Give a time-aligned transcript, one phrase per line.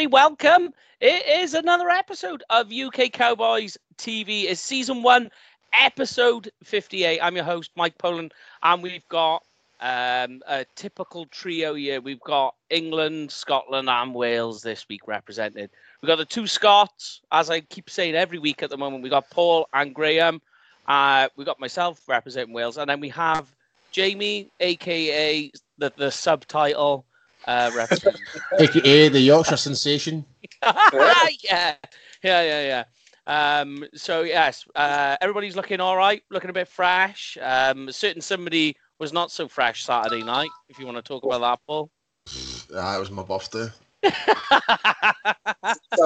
[0.00, 0.12] Everybody.
[0.14, 0.72] Welcome.
[1.02, 4.44] It is another episode of UK Cowboys TV.
[4.44, 5.30] It's season one,
[5.74, 7.20] episode 58.
[7.20, 9.44] I'm your host, Mike Poland, and we've got
[9.82, 12.00] um, a typical trio here.
[12.00, 15.68] We've got England, Scotland, and Wales this week represented.
[16.00, 19.02] We've got the two Scots, as I keep saying every week at the moment.
[19.02, 20.40] We've got Paul and Graham.
[20.88, 23.54] Uh, we've got myself representing Wales, and then we have
[23.90, 27.04] Jamie, aka the, the subtitle
[27.50, 28.20] uh, representing.
[28.58, 30.24] AKA the Yorkshire sensation.
[30.62, 31.74] yeah, yeah,
[32.22, 32.84] yeah, yeah.
[33.26, 37.36] Um, so yes, uh, everybody's looking all right, looking a bit fresh.
[37.40, 40.50] Um, a certain somebody was not so fresh Saturday night.
[40.68, 41.90] If you want to talk about that, Paul.
[42.74, 43.68] Ah, it was my birthday.
[44.02, 44.12] Tell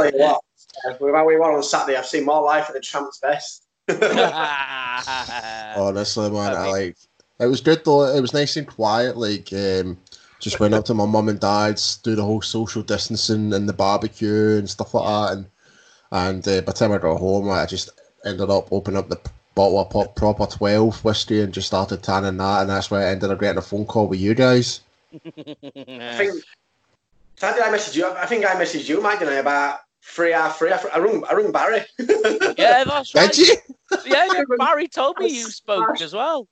[0.06, 0.40] you what,
[0.88, 3.66] uh, we were on Saturday, I've seen more life at the Tramp's Best.
[5.76, 6.96] Honestly, man, I like.
[7.40, 8.14] It was good though.
[8.14, 9.16] It was nice and quiet.
[9.16, 9.98] Like, um,
[10.38, 13.72] just went up to my mum and dad's, do the whole social distancing and the
[13.72, 15.36] barbecue and stuff like that.
[15.36, 15.46] And
[16.12, 17.90] and uh, by the time I got home, I just
[18.24, 19.20] ended up opening up the
[19.54, 22.62] bottle of pop, proper twelve whiskey and just started tanning that.
[22.62, 24.80] And that's why I ended up getting a phone call with you guys.
[25.14, 26.42] I think.
[27.36, 28.08] So did I message you?
[28.12, 30.70] I think I messaged you, Mike, didn't I, about three hour three.
[30.70, 31.84] I rung, I rung Barry.
[31.98, 33.32] yeah, that's right.
[33.32, 33.56] Did you?
[34.06, 36.46] Yeah, yeah, Barry told me you spoke as well.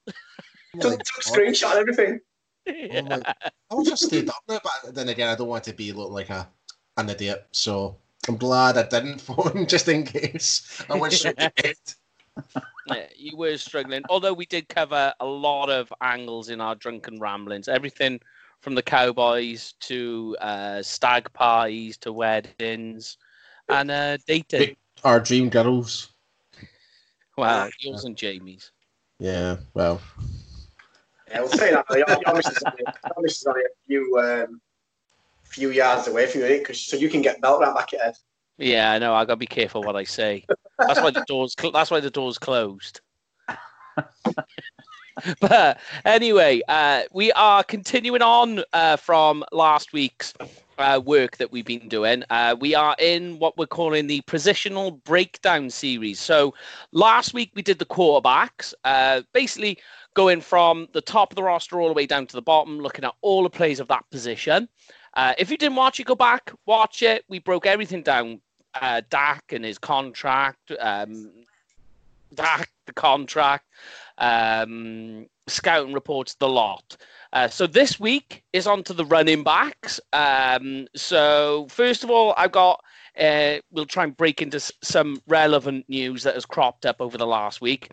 [0.80, 2.20] took, took a screenshot and everything.
[2.92, 3.26] I'm like,
[3.70, 6.12] I was just stayed up there, but then again, I don't want to be looking
[6.12, 6.48] like a
[6.96, 7.46] an idiot.
[7.52, 7.96] So
[8.28, 10.84] I'm glad I didn't phone just in case.
[10.88, 11.74] I went straight to bed.
[12.86, 17.20] Yeah, you were struggling, although we did cover a lot of angles in our drunken
[17.20, 17.68] ramblings.
[17.68, 18.20] Everything
[18.60, 23.18] from the cowboys to uh, stag parties to weddings
[23.68, 24.76] and uh, dating.
[25.04, 26.12] Our dream girls.
[27.36, 28.70] Wow, yours and Jamie's.
[29.18, 30.00] Yeah, well,
[31.32, 31.86] Yeah, we'll say that.
[31.90, 32.62] Your, your is
[33.16, 34.60] only, is only a few um,
[35.44, 38.14] few yards away from you, because so you can get belt round back your head.
[38.58, 39.14] Yeah, I know.
[39.14, 40.44] I gotta be careful what I say.
[40.78, 41.54] That's why the doors.
[41.58, 43.00] Cl- that's why the doors closed.
[45.40, 50.34] but anyway, uh, we are continuing on uh, from last week's
[50.78, 52.24] uh, work that we've been doing.
[52.30, 56.18] Uh, we are in what we're calling the positional breakdown series.
[56.18, 56.54] So
[56.92, 59.78] last week we did the quarterbacks, uh, basically
[60.14, 63.04] going from the top of the roster all the way down to the bottom, looking
[63.04, 64.68] at all the plays of that position.
[65.14, 67.24] Uh, if you didn't watch it, go back, watch it.
[67.28, 68.40] We broke everything down.
[68.74, 71.30] Uh, Dak and his contract, um,
[72.34, 73.66] Dak, the contract,
[74.16, 76.96] um, scouting reports, the lot.
[77.34, 80.00] Uh, so this week is on to the running backs.
[80.14, 82.82] Um, so first of all, I've got.
[83.20, 87.26] Uh, we'll try and break into some relevant news that has cropped up over the
[87.26, 87.90] last week.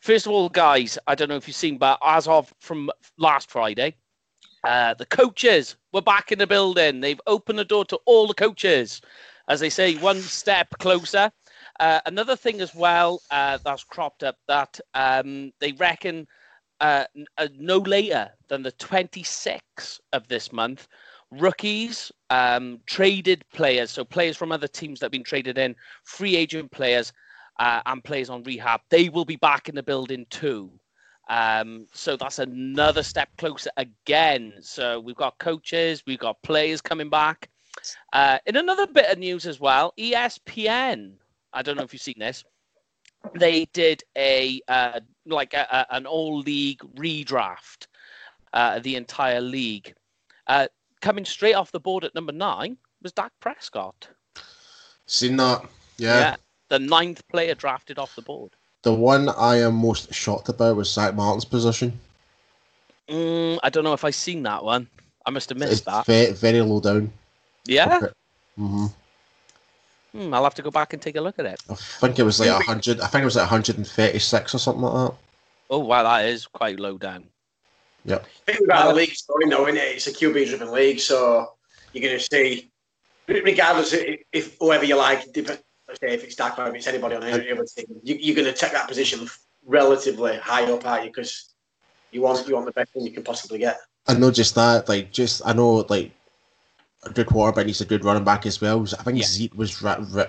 [0.00, 3.50] First of all, guys, I don't know if you've seen, but as of from last
[3.50, 3.96] Friday,
[4.64, 7.00] uh, the coaches were back in the building.
[7.00, 9.00] They've opened the door to all the coaches,
[9.48, 11.30] as they say, one step closer.
[11.78, 16.26] Uh, another thing as well uh, that's cropped up that um, they reckon
[16.80, 20.88] uh, n- uh, no later than the 26th of this month,
[21.30, 25.74] rookies, um, traded players, so players from other teams that have been traded in,
[26.04, 27.12] free agent players,
[27.60, 30.70] uh, and players on rehab, they will be back in the building too.
[31.28, 34.54] Um, so that's another step closer again.
[34.60, 37.48] So we've got coaches, we've got players coming back.
[38.12, 41.12] Uh, in another bit of news as well, ESPN.
[41.52, 42.42] I don't know if you've seen this.
[43.38, 47.86] They did a uh, like a, a- an all league redraft,
[48.54, 49.94] uh, the entire league.
[50.46, 50.66] Uh,
[51.00, 54.08] coming straight off the board at number nine was Dak Prescott.
[55.06, 55.62] seen that.
[55.98, 56.36] Yeah.
[56.70, 58.52] The ninth player drafted off the board.
[58.82, 61.98] The one I am most shocked about was Zack Martin's position.
[63.08, 64.88] Mm, I don't know if I seen that one.
[65.26, 66.06] I must have It's missed that.
[66.06, 67.12] very, very low down.
[67.66, 68.00] Yeah,
[68.56, 68.86] hmm
[70.12, 71.60] Hmm, I'll have to go back and take a look at it.
[71.70, 73.00] I think it was like a hundred.
[73.00, 75.16] I think it was like 136 or something like that.
[75.70, 77.24] Oh wow, that is quite low down.
[78.06, 78.24] Yep.
[78.24, 79.96] I think we've got a league story now, isn't it?
[79.96, 81.52] It's a QB driven league, so
[81.92, 82.70] you're going to see,
[83.28, 85.64] regardless if, if whoever you like, different, let's
[85.96, 88.52] say if it's Dak or if it's anybody on any other team, you, you're going
[88.52, 89.28] to take that position
[89.64, 91.10] relatively high up, aren't you?
[91.10, 91.54] Because
[92.10, 93.78] you want you want the best thing you can possibly get.
[94.08, 96.10] And not just that, like just I know like
[97.04, 98.86] a good quarterback needs a good running back as well.
[98.98, 99.24] I think Yeah.
[99.24, 100.26] Zeke was ra- ra-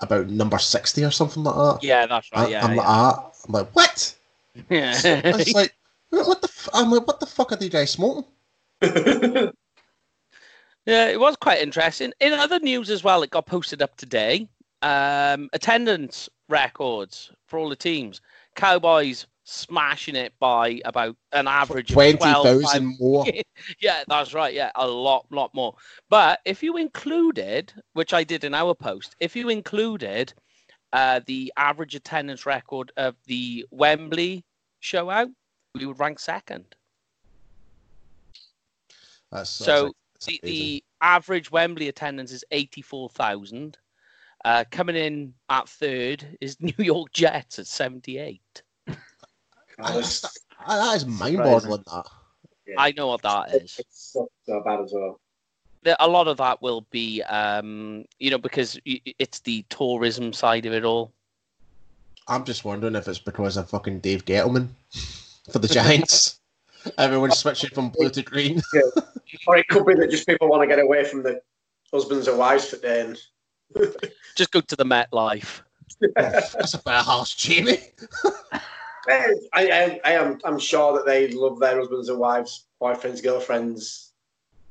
[0.00, 1.86] about number 60 or something like that.
[1.86, 2.50] Yeah, that's I, right.
[2.50, 4.14] Yeah, I'm like, ah, I'm like, what?
[4.70, 4.94] yeah.
[5.04, 5.74] It's like,
[6.10, 6.48] what the?
[6.48, 6.68] F-?
[6.72, 8.24] I'm like, what the fuck are these guys smoking?
[8.82, 9.50] yeah,
[10.86, 12.12] it was quite interesting.
[12.20, 14.48] In other news as well, it got posted up today.
[14.82, 18.20] Um, attendance records for all the teams.
[18.54, 23.24] Cowboys smashing it by about an average of Twenty 12, thousand more.
[23.80, 24.52] yeah, that's right.
[24.52, 25.74] Yeah, a lot, lot more.
[26.10, 30.34] But if you included, which I did in our post, if you included
[30.92, 34.44] uh, the average attendance record of the Wembley
[34.80, 35.28] show out,
[35.74, 36.64] we would rank second.
[39.32, 39.94] That's, So that's,
[40.26, 43.78] that's the, the average Wembley attendance is 84,000.
[44.44, 48.40] Uh, coming in at third is New York Jets at 78.
[49.78, 50.32] That's- that
[50.66, 51.84] that is mind-boggling.
[51.86, 52.06] That
[52.76, 53.76] I know what that is.
[53.78, 55.20] It's so, so bad as well.
[56.00, 60.72] A lot of that will be, um, you know, because it's the tourism side of
[60.74, 61.12] it all.
[62.26, 64.68] I'm just wondering if it's because of fucking Dave Gettleman
[65.50, 66.40] for the Giants.
[66.98, 68.60] Everyone's switching from blue to green.
[69.46, 71.40] Or it could be that just people want to get away from the
[71.92, 73.18] husbands and wives for day and
[74.36, 75.62] Just go to the Met Life.
[76.16, 77.78] That's a bit harsh, Jamie.
[79.08, 84.12] I, I, I am I'm sure that they love their husbands and wives, boyfriends, girlfriends,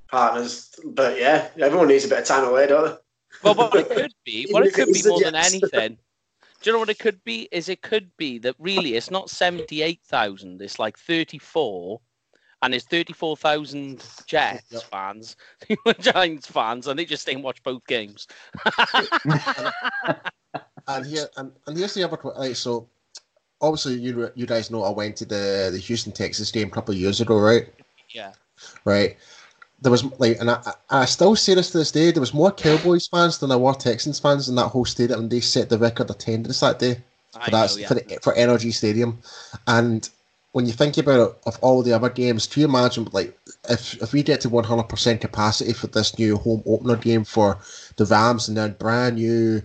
[0.09, 0.69] partners.
[0.85, 2.97] But yeah, everyone needs a bit of time away, don't they?
[3.44, 5.97] Well, what it could be, what it could be more than anything.
[6.61, 7.47] Do you know what it could be?
[7.51, 10.61] Is it could be that really it's not seventy-eight thousand.
[10.61, 11.99] It's like thirty-four,
[12.62, 14.81] and it's thirty-four thousand Jets Yep.
[14.83, 15.36] fans,
[16.00, 18.27] Giants fans, and they just stay and watch both games.
[20.89, 22.88] And here, and, and here's the other que- like so.
[23.59, 26.94] Obviously, you you guys know I went to the the Houston Texas game a couple
[26.95, 27.68] of years ago, right?
[28.12, 28.31] yeah,
[28.86, 29.18] Right.
[29.81, 32.12] There was like, and I, I I still say this to this day.
[32.12, 35.30] There was more Cowboys fans than there were Texans fans in that whole stadium, and
[35.30, 37.01] they set the record attendance that day.
[37.36, 37.68] I for know.
[37.68, 37.88] that Yeah.
[37.89, 39.19] for, the, for NRG Stadium.
[39.68, 40.09] And
[40.53, 43.38] when you think about it, of all the other games, can you imagine like
[43.69, 47.23] if if we get to one hundred percent capacity for this new home opener game
[47.23, 47.59] for
[47.97, 49.61] the Rams and their brand new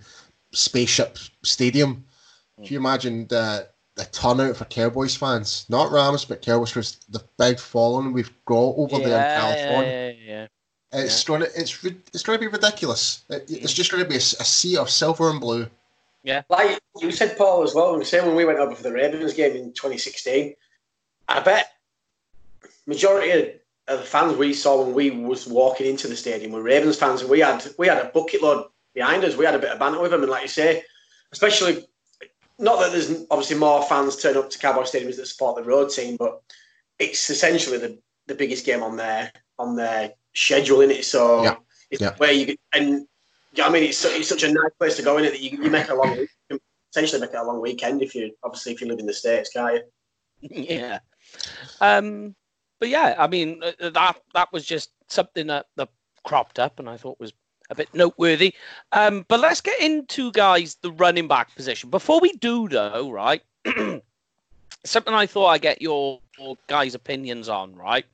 [0.53, 2.05] spaceship stadium,
[2.57, 2.83] can you mm.
[2.83, 5.67] imagine the the turnout for Cowboys fans?
[5.69, 10.15] Not Rams, but Cowboys because the big following we've got over there in yeah, California.
[10.19, 10.47] yeah,
[10.93, 13.25] yeah, It's going to it's it's going to be ridiculous.
[13.31, 13.77] It, it's mm.
[13.77, 15.69] just going to be a sea of silver and blue.
[16.25, 18.03] Yeah, like you said, Paul, as well.
[18.05, 20.55] Say when we went over for the Ravens game in 2016,
[21.33, 21.73] I bet
[22.87, 23.49] majority of,
[23.89, 27.23] of the fans we saw when we was walking into the stadium were Ravens fans,
[27.23, 29.37] and we had we had a bucket load behind us.
[29.37, 30.83] We had a bit of banter with them, and like you say,
[31.33, 31.87] especially
[32.59, 35.91] not that there's obviously more fans turn up to Cowboy stadiums that support the road
[35.91, 36.43] team, but
[36.99, 41.05] it's essentially the, the biggest game on their on their schedule in it.
[41.05, 41.57] So Yeah.
[41.91, 42.15] it's Yeah.
[42.17, 43.07] where you and
[43.55, 45.63] yeah, I mean it's, it's such a nice place to go in it that you,
[45.63, 48.73] you make a long you can essentially make it a long weekend if you obviously
[48.73, 49.83] if you live in the states, can't you?
[50.51, 50.99] yeah.
[51.81, 52.35] Um,
[52.81, 55.89] but yeah, I mean uh, that that was just something that, that
[56.25, 57.33] cropped up, and I thought was
[57.71, 58.55] a bit noteworthy.
[58.93, 61.91] Um, but let's get into guys the running back position.
[61.91, 63.43] Before we do, though, right?
[64.85, 68.05] something I thought I get your, your guys' opinions on, right?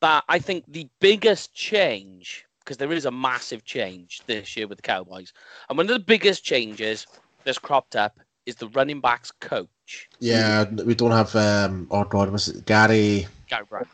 [0.00, 4.78] That I think the biggest change, because there is a massive change this year with
[4.78, 5.32] the Cowboys,
[5.68, 7.06] and one of the biggest changes
[7.44, 8.18] that's cropped up
[8.50, 13.26] is the running backs coach, Yeah, we don't have um oh god, was it Gary
[13.48, 13.86] Gary Brown.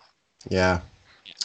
[0.48, 0.80] Yeah.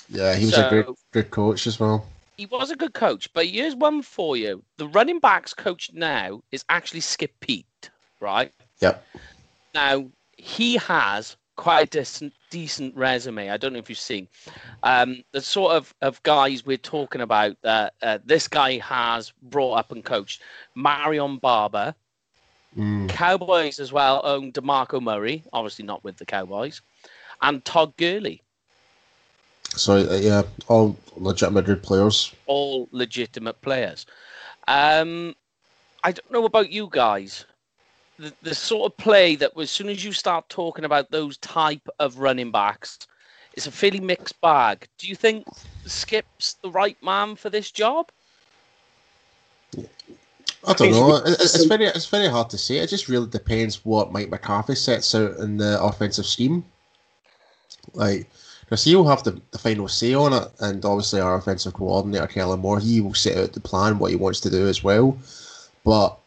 [0.09, 2.05] Yeah, he was a great So- good coach as well.
[2.37, 4.63] he was a good coach, but here's one for you.
[4.77, 7.89] The running backs coach now is actually Skip Peete,
[8.19, 8.51] right?
[8.81, 9.05] Yep.
[9.75, 13.49] Now, he has quite a decent, decent resume.
[13.51, 14.27] I don't know if you've seen.
[14.83, 19.75] Um, the sort of, of guys we're talking about that uh, this guy has brought
[19.75, 20.41] up and coached.
[20.75, 21.93] Marion Barber,
[22.77, 23.09] Mm.
[23.09, 26.81] Cowboys as well own DeMarco Murray, obviously not with the Cowboys,
[27.41, 28.41] and Todd Gurley,
[29.75, 32.33] So uh, yeah, all legitimate good players.
[32.45, 34.05] all legitimate players.
[34.67, 35.35] Um,
[36.03, 37.45] I don't know about you guys.
[38.19, 41.87] The, the sort of play that as soon as you start talking about those type
[41.99, 42.99] of running backs,
[43.53, 44.87] it's a fairly mixed bag.
[44.97, 45.45] Do you think
[45.85, 48.11] Skip's the right man for this job?
[50.67, 51.15] I don't know.
[51.17, 52.77] it's- very it's very hard to say.
[52.77, 56.63] It just really depends what Mike McCarthy sets out in the offensive scheme.
[57.93, 58.29] Like,
[58.61, 62.59] because he'll have the, the final say on it, and obviously our offensive coordinator Kellen
[62.59, 65.17] Moore, he will set out the plan, what he wants to do as well.
[65.83, 66.17] But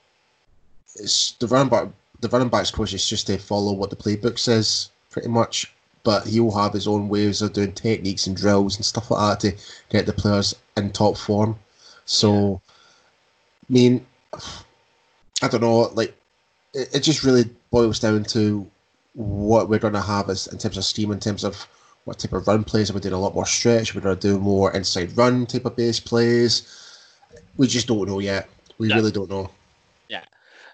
[0.96, 1.88] it's the running back.
[2.20, 5.72] The running backs coach is just to follow what the playbook says, pretty much.
[6.02, 9.40] But he will have his own ways of doing techniques and drills and stuff like
[9.40, 11.58] that to get the players in top form.
[12.04, 12.60] So,
[13.68, 14.04] I mean,
[15.42, 15.90] I don't know.
[15.94, 16.14] Like,
[16.72, 18.68] it, it just really boils down to
[19.14, 21.66] what we're going to have as in terms of scheme, in terms of
[22.04, 22.90] what type of run plays.
[22.90, 23.94] Are we doing a lot more stretch?
[23.94, 26.62] We're going to do more inside run type of base plays.
[27.56, 28.48] We just don't know yet.
[28.78, 28.96] We No.
[28.96, 29.50] really don't know.
[30.08, 30.24] Yeah.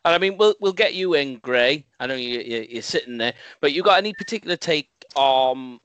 [0.05, 1.85] And I mean, we'll we'll get you in, Gray.
[2.01, 5.79] I know you, you you're sitting there, but you got any particular take on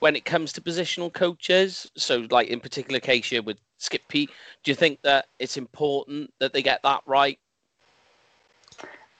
[0.00, 1.90] when it comes to positional coaches?
[1.96, 4.30] So, like in particular case here with Skip Peete,
[4.64, 7.38] do you think that it's important that they get that right?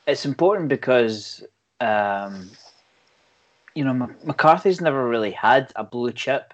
[0.06, 1.44] It's important because
[1.80, 2.50] um,
[3.74, 3.92] you know
[4.24, 6.52] McCarthy's never really had a blue chip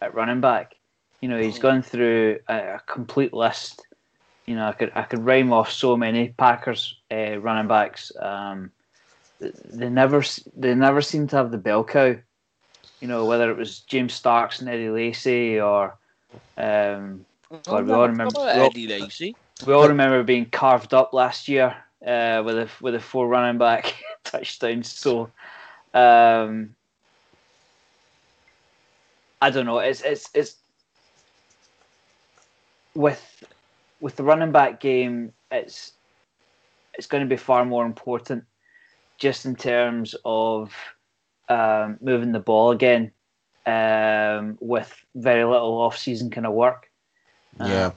[0.00, 0.76] at running back.
[1.20, 3.86] You know, he's gone through a, a complete list.
[4.46, 8.12] You know, I could I could rhyme off so many Packers uh, running backs.
[8.20, 8.70] Um,
[9.40, 10.22] they never
[10.56, 12.16] they never seem to have the bell cow.
[13.00, 15.96] You know, whether it was James Starks and Eddie Lacy or
[16.56, 17.24] um,
[17.66, 19.36] God, we all remember Eddie Lacy.
[19.66, 23.58] We all remember being carved up last year uh, with a with a four running
[23.58, 23.94] back
[24.24, 24.90] touchdowns.
[24.90, 25.30] So
[25.94, 26.74] um,
[29.40, 29.78] I don't know.
[29.78, 30.56] It's it's it's
[32.94, 33.44] with
[34.00, 35.32] with the running back game.
[35.50, 35.92] It's
[36.94, 38.44] it's going to be far more important,
[39.18, 40.74] just in terms of
[41.48, 43.12] um, moving the ball again,
[43.66, 46.88] um, with very little off season kind of work.
[47.60, 47.92] Yeah.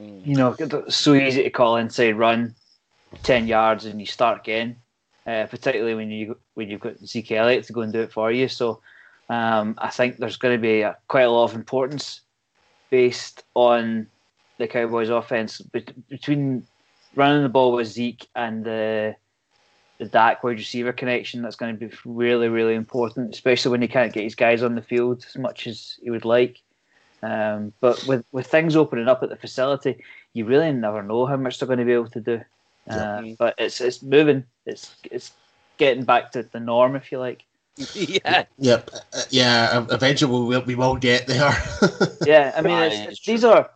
[0.00, 0.56] Um, you know,
[0.88, 2.54] so easy to call inside run,
[3.22, 4.76] ten yards, and you start again.
[5.26, 8.30] Uh, particularly when you when you've got Zeke Elliott to go and do it for
[8.30, 8.46] you.
[8.46, 8.80] So
[9.30, 12.20] um, I think there's going to be a, quite a lot of importance
[12.90, 14.06] based on
[14.58, 15.62] the Cowboys' offense
[16.10, 16.66] between
[17.16, 19.16] running the ball with Zeke and the
[19.98, 21.40] the Dak wide receiver connection.
[21.40, 24.74] That's going to be really really important, especially when he can't get his guys on
[24.74, 26.60] the field as much as he would like.
[27.24, 29.96] Um, but with with things opening up at the facility,
[30.34, 32.40] you really never know how much they're going to be able to do.
[32.88, 34.44] Uh, but it's it's moving.
[34.66, 35.32] It's it's
[35.78, 37.44] getting back to the norm, if you like.
[37.94, 38.44] yeah.
[38.58, 38.90] Yep.
[39.12, 39.86] Uh, yeah.
[39.90, 41.56] Eventually, we will, we will get there.
[42.26, 42.52] yeah.
[42.56, 43.70] I mean, it's, it's, these are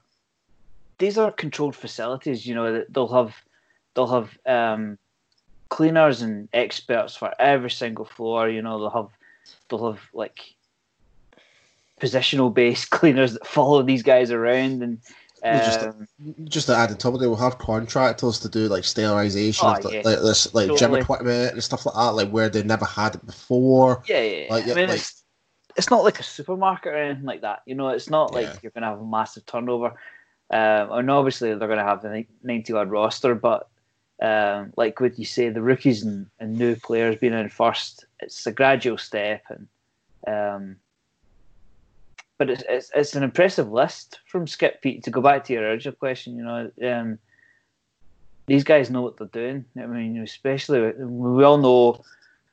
[0.98, 2.46] these are controlled facilities.
[2.46, 3.34] You know, they'll have
[3.94, 4.98] they'll have um,
[5.70, 8.50] cleaners and experts for every single floor.
[8.50, 9.10] You know, they'll have
[9.70, 10.54] they'll have like
[11.98, 15.00] positional based cleaners that follow these guys around and
[15.42, 15.86] um, just,
[16.44, 19.74] just to add on top of it, we'll have contractors to do like sterilization oh,
[19.74, 20.02] of the, yeah.
[20.04, 23.24] like this, like gym equipment and stuff like that, like where they never had it
[23.24, 24.02] before.
[24.08, 24.46] Yeah, yeah.
[24.50, 25.22] Like, yeah, I mean, like- it's
[25.76, 27.62] it's not like a supermarket or anything like that.
[27.64, 28.56] You know, it's not like Yeah.
[28.62, 29.94] you're going to have a massive turnover.
[30.50, 33.68] Um, and obviously they're going to have the ninety odd roster, but
[34.20, 38.46] um, like what you say, the rookies and, and new players being in first, it's
[38.46, 39.68] a gradual step, and
[40.26, 40.76] um,
[42.38, 45.02] but it's, it's it's an impressive list from Skip Peete.
[45.04, 47.18] To go back to your original question, you know, um,
[48.46, 49.64] these guys know what they're doing.
[49.76, 52.02] I mean, especially we all know,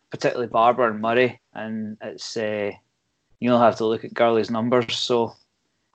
[0.09, 2.71] particularly Barber and Murray, and it's uh,
[3.39, 4.97] you'll have to look at Gurley's numbers.
[4.97, 5.35] So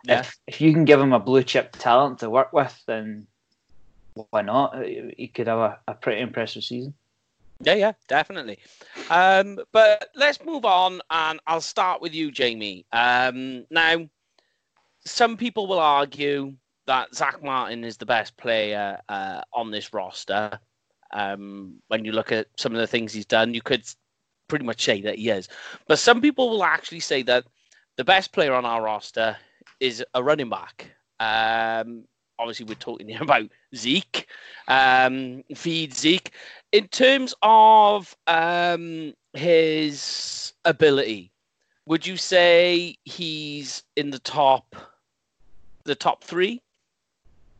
[0.05, 0.21] Yeah.
[0.21, 3.27] if if you can give him a blue chip talent to work with, then
[4.31, 4.85] why not?
[4.85, 6.95] He could have a, a pretty impressive season.
[7.63, 8.59] Yeah, yeah, definitely.
[9.11, 12.87] Um, but let's move on, and I'll start with you, Jamie.
[12.93, 14.09] Um, now,
[15.05, 16.55] some people will argue
[16.87, 20.59] that Zack Martin is the best player uh, on this roster.
[21.13, 23.85] Um, when you look at some of the things he's done, you could
[24.49, 25.49] pretty much say that he is.
[25.87, 27.45] But some people will actually say that
[27.97, 29.37] the best player on our roster
[29.81, 30.91] is a running back.
[31.21, 32.05] Um,
[32.39, 34.27] obviously, we're talking about Zeke,
[34.69, 36.33] um, feed Zeke
[36.73, 41.33] in terms of um, his ability,
[41.87, 44.77] would you say he's in the top,
[45.85, 46.63] the top three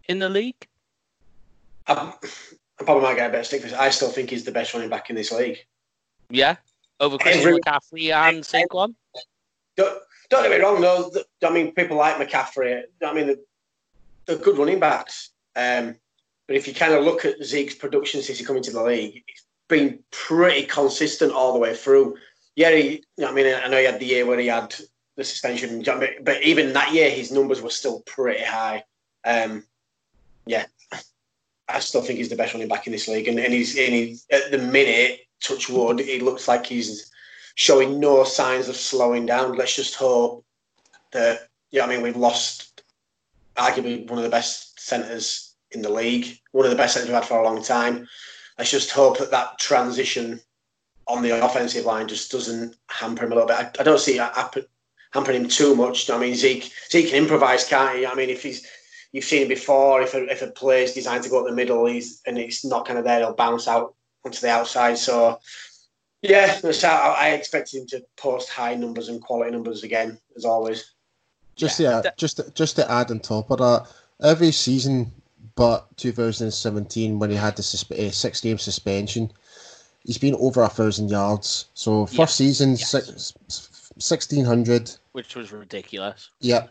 [0.09, 0.67] in the league?
[1.87, 2.13] I,
[2.81, 3.77] I probably might get a better stick for this.
[3.79, 5.59] I still think he's the best running back in this league.
[6.31, 6.57] Yeah,
[7.01, 8.95] over Christian Every- McCaffrey and Saquon.
[9.77, 9.99] Don't,
[10.29, 11.11] don't get me wrong, though.
[11.13, 12.83] th- I mean, people like McCaffrey.
[13.03, 13.37] I mean, they're,
[14.27, 15.31] they're good running backs.
[15.57, 15.97] Um,
[16.51, 19.23] but if you kind of look at Zeke's production since he come into the league,
[19.29, 22.17] it's been pretty consistent all the way through.
[22.57, 24.75] Yeah, he, I mean, I know he had the year where he had
[25.15, 28.83] the suspension, but even that year, his numbers were still pretty high.
[29.25, 29.63] Um,
[30.45, 30.65] yeah,
[31.69, 33.95] I still think he's the best running back in this league, and, and he's, and
[33.95, 37.13] he's at the minute, touch wood, he looks like he's
[37.55, 39.57] showing no signs of slowing down.
[39.57, 40.45] Let's just hope
[41.13, 42.83] that, yeah, I mean, we've lost
[43.57, 47.15] arguably one of the best centres in the league, one of the best centres we've
[47.15, 48.09] had for a long time.
[48.59, 50.41] Let's just hope that that transition
[51.07, 53.57] on the offensive line just doesn't hamper him a little bit.
[53.57, 54.65] I, I don't see it happen,
[55.13, 56.09] hampering him too much.
[56.11, 58.07] I mean, Zeke, Zeke can improvise, can't he?
[58.07, 58.67] I mean, if he's
[59.13, 61.55] you've seen him before, if a, if a play is designed to go up the
[61.55, 64.99] middle, he's and it's not kind of there, he'll bounce out onto the outside.
[64.99, 65.41] So
[66.23, 70.45] yeah, so I, I expect him to post high numbers and quality numbers again, as
[70.45, 70.95] always.
[71.57, 73.87] Just Yeah, yeah, just just to add on top of that,
[74.23, 75.13] every season
[75.61, 79.31] but 2017 when he had the susp- uh, six game suspension,
[80.07, 81.67] he's been over a thousand yards.
[81.75, 82.91] So first Yes, season, yes.
[82.91, 83.35] six,
[83.97, 84.97] 1600.
[85.13, 86.31] which was ridiculous.
[86.41, 86.69] Yeah,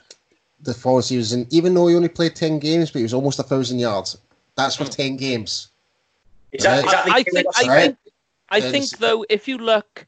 [0.61, 3.43] the following season, even though he only played 10 games, but he was almost a
[3.43, 4.17] thousand yards.
[4.55, 5.67] That's for 10 games.
[6.51, 7.47] Is that, is that the I, I think.
[7.55, 7.81] I right?
[7.83, 7.97] think.
[8.49, 10.07] I think this- though, if you look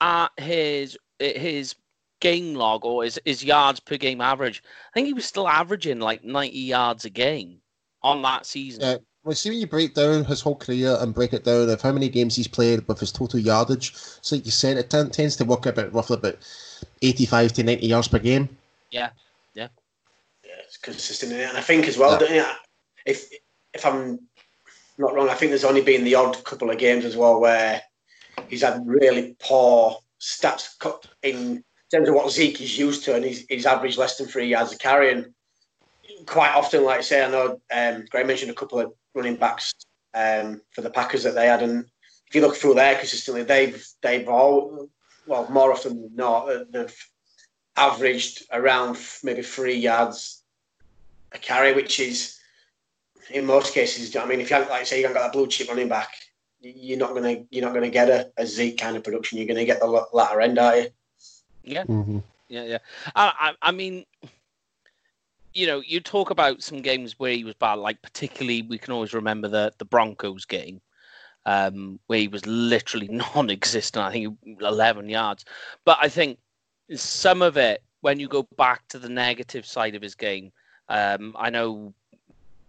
[0.00, 1.74] at his his
[2.20, 6.00] game log or his, his yards per game average, I think he was still averaging
[6.00, 7.60] like ninety yards a game
[8.04, 8.82] on that season.
[8.82, 8.96] Yeah.
[9.24, 11.90] Well, see when you break down his whole career and break it down of how
[11.90, 15.34] many games he's played with his total yardage, so like you said, it ten- tends
[15.36, 16.36] to work about roughly about
[17.00, 18.48] 85 to 90 yards per game.
[18.90, 19.08] yeah,
[19.54, 19.68] yeah,
[20.44, 20.50] yeah.
[20.66, 21.48] it's consistent in it.
[21.48, 22.18] And I think as well, Yeah.
[22.18, 22.44] don't you,
[23.06, 23.30] if
[23.72, 24.20] if I'm
[24.98, 27.80] not wrong, I think there's only been the odd couple of games as well where
[28.48, 33.24] he's had really poor stats cut in terms of what Zeke is used to, and
[33.24, 35.12] he's, he's averaged less than three yards a carry.
[35.12, 35.32] And
[36.26, 39.72] quite often, like I say, I know um, Gray mentioned a couple of running backs
[40.14, 41.84] um, for the Packers that they had, and
[42.26, 44.88] if you look through there consistently, they've they've all
[45.26, 47.06] well more often than not uh, they've
[47.76, 50.42] averaged around maybe three yards
[51.32, 52.38] a carry, which is
[53.30, 54.12] in most cases.
[54.12, 55.68] you know I mean, if you haven't, like say, you haven't got that blue chip
[55.68, 56.10] running back,
[56.60, 59.38] you're not gonna you're not gonna get a, a Zeke kind of production.
[59.38, 60.86] You're gonna get the latter end, are you?
[61.64, 62.18] Yeah, Mm-hmm.
[62.48, 62.78] yeah, yeah.
[63.16, 64.04] I, I, I mean,
[65.54, 67.74] you know, you talk about some games where he was bad.
[67.74, 70.80] Like particularly, we can always remember the the Broncos game.
[71.46, 74.02] Um, where he was literally non-existent.
[74.02, 75.44] I think 11 yards.
[75.84, 76.38] But I think
[76.94, 80.52] some of it, when you go back to the negative side of his game,
[80.88, 81.92] um, I know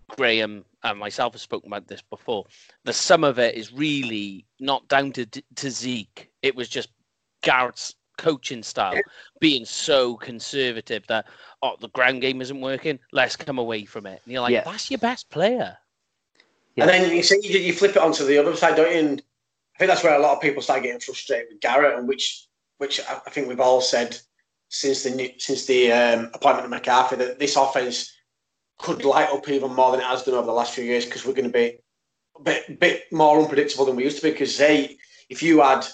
[0.10, 2.46] Graham and myself have spoken about this before.
[2.84, 6.30] The sum of it is really not down to to Zeke.
[6.42, 6.90] It was just
[7.42, 9.00] Garrett's coaching style
[9.40, 11.26] being so conservative that
[11.62, 13.00] oh the ground game isn't working.
[13.12, 14.22] Let's come away from it.
[14.24, 14.64] And you're like, Yeah.
[14.64, 15.78] that's your best player.
[16.78, 19.00] And then you see you, you flip it onto the other side, don't you?
[19.00, 19.22] And
[19.76, 22.48] I think that's where a lot of people start getting frustrated with Garrett, and which
[22.78, 24.18] which I I think we've all said
[24.70, 28.12] since the new, since the um, appointment of McCarthy that this offense
[28.78, 31.26] could light up even more than it has done over the last few years because
[31.26, 31.78] we're going to be
[32.38, 34.32] a bit, bit more unpredictable than we used to be.
[34.32, 34.98] Because say
[35.30, 35.86] if you had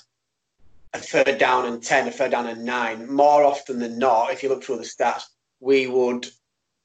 [0.94, 4.44] a third down and ten, a third down and nine, more often than not, if
[4.44, 5.24] you look through the stats,
[5.60, 6.28] we would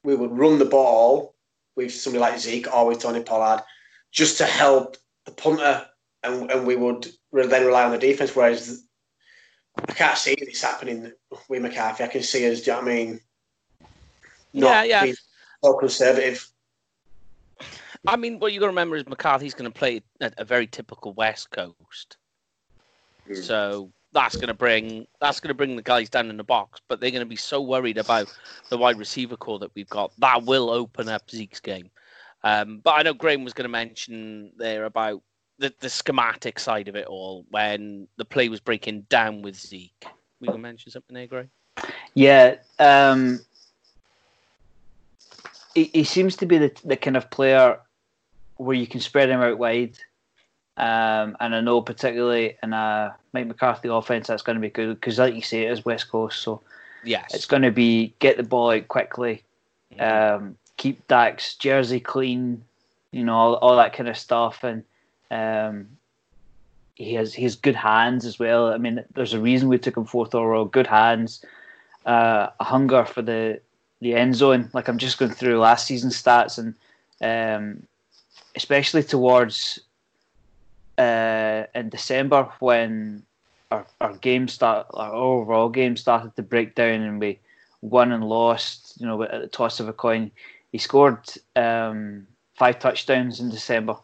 [0.05, 1.35] we would run the ball
[1.75, 3.63] with somebody like Zeke or with Tony Pollard
[4.13, 5.87] just to help the punter,
[6.23, 8.35] and, and we would then rely on the defense.
[8.35, 8.85] Whereas
[9.89, 11.13] I can't see this happening
[11.49, 12.05] with McCarthy.
[12.05, 13.21] I can see us, do you know what I mean?
[14.53, 15.03] Yeah, yeah.
[15.05, 15.17] being
[15.63, 16.49] so conservative.
[18.07, 20.67] I mean, what you got to remember is McCarthy's going to play at a very
[20.67, 22.17] typical West Coast.
[23.29, 23.43] Mm.
[23.43, 26.81] So that's going to bring that's going to bring the guys down in the box,
[26.89, 28.33] but they're going to be so worried about
[28.71, 31.91] the wide receiver core that we've got that will open up Zeke's game.
[32.45, 35.23] Um, but I know Graham was going to mention there about
[35.59, 40.07] the, the schematic side of it all when the play was breaking down with Zeke.
[40.41, 41.51] We can mention something there, Graham.
[42.15, 43.41] Yeah, um,
[45.75, 47.79] he, he seems to be the, the kind of player
[48.57, 49.99] where you can spread him out wide.
[50.77, 54.95] Um, and I know particularly in a Mike McCarthy offense, that's going to be good
[54.95, 56.61] because, like you say, it is West Coast, so
[57.05, 57.35] Yes.
[57.35, 59.43] it's going to be get the ball out quickly,
[59.99, 62.63] um, keep Dak's jersey clean,
[63.13, 64.85] you know, all, all that kind of stuff, and
[65.31, 65.89] um,
[66.95, 68.67] he has he has good hands as well.
[68.73, 70.65] I mean, there's a reason we took him fourth overall.
[70.65, 71.45] Good hands,
[72.05, 73.61] uh, a hunger for the
[74.01, 74.69] the end zone.
[74.75, 76.75] Like I'm just going through last season stats, and
[77.23, 77.87] um,
[78.57, 79.79] especially towards
[80.99, 83.23] uh, in December when
[83.71, 87.39] our, our game start our overall game started to break down and we
[87.83, 90.31] won and lost you know at the toss of a coin.
[90.73, 91.21] He scored
[91.55, 93.97] um, five touchdowns in December.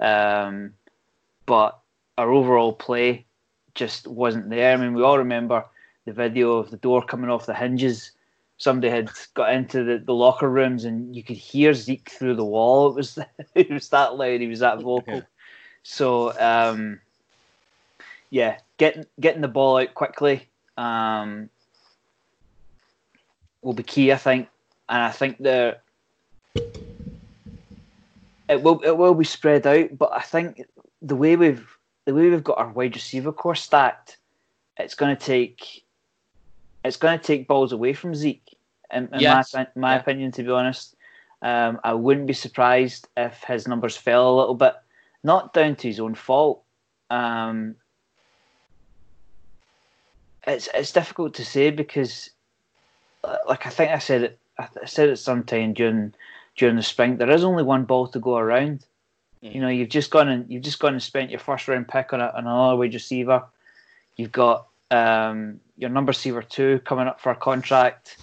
[0.00, 0.74] Um,
[1.46, 1.78] but
[2.18, 3.24] our overall play
[3.74, 4.72] just wasn't there.
[4.72, 5.64] I mean we all remember
[6.04, 8.10] the video of the door coming off the hinges.
[8.58, 12.44] Somebody had got into the, the locker rooms and you could hear Zeke through the
[12.44, 12.90] wall.
[12.90, 13.18] It was
[13.54, 14.40] it was that loud.
[14.40, 15.22] He was that vocal.
[15.82, 17.00] So um,
[18.30, 21.50] yeah, getting getting the ball out quickly um,
[23.62, 24.48] will be key, I think,
[24.88, 25.78] and I think the
[28.48, 30.62] it will it will be spread out, but I think
[31.00, 31.66] the way we've
[32.06, 34.18] the way we've got our wide receiver core stacked,
[34.78, 35.84] it's going to take
[36.84, 38.56] it's going to take balls away from Zeke.
[38.92, 39.54] In, in Yes.
[39.54, 40.00] my my Yeah.
[40.00, 40.96] opinion, to be honest,
[41.40, 44.74] um, I wouldn't be surprised if his numbers fell a little bit,
[45.24, 46.62] not down to his own fault.
[47.10, 47.76] Um,
[50.46, 52.30] it's it's difficult to say because,
[53.48, 56.14] like I think I said it, I said it sometime during
[56.56, 57.16] during the spring.
[57.16, 58.86] There is only one ball to go around.
[59.40, 62.12] You know, you've just gone and you've just gone and spent your first round pick
[62.12, 63.44] on, a, on another wide receiver.
[64.16, 68.18] You've got um, your number receiver two coming up for a contract.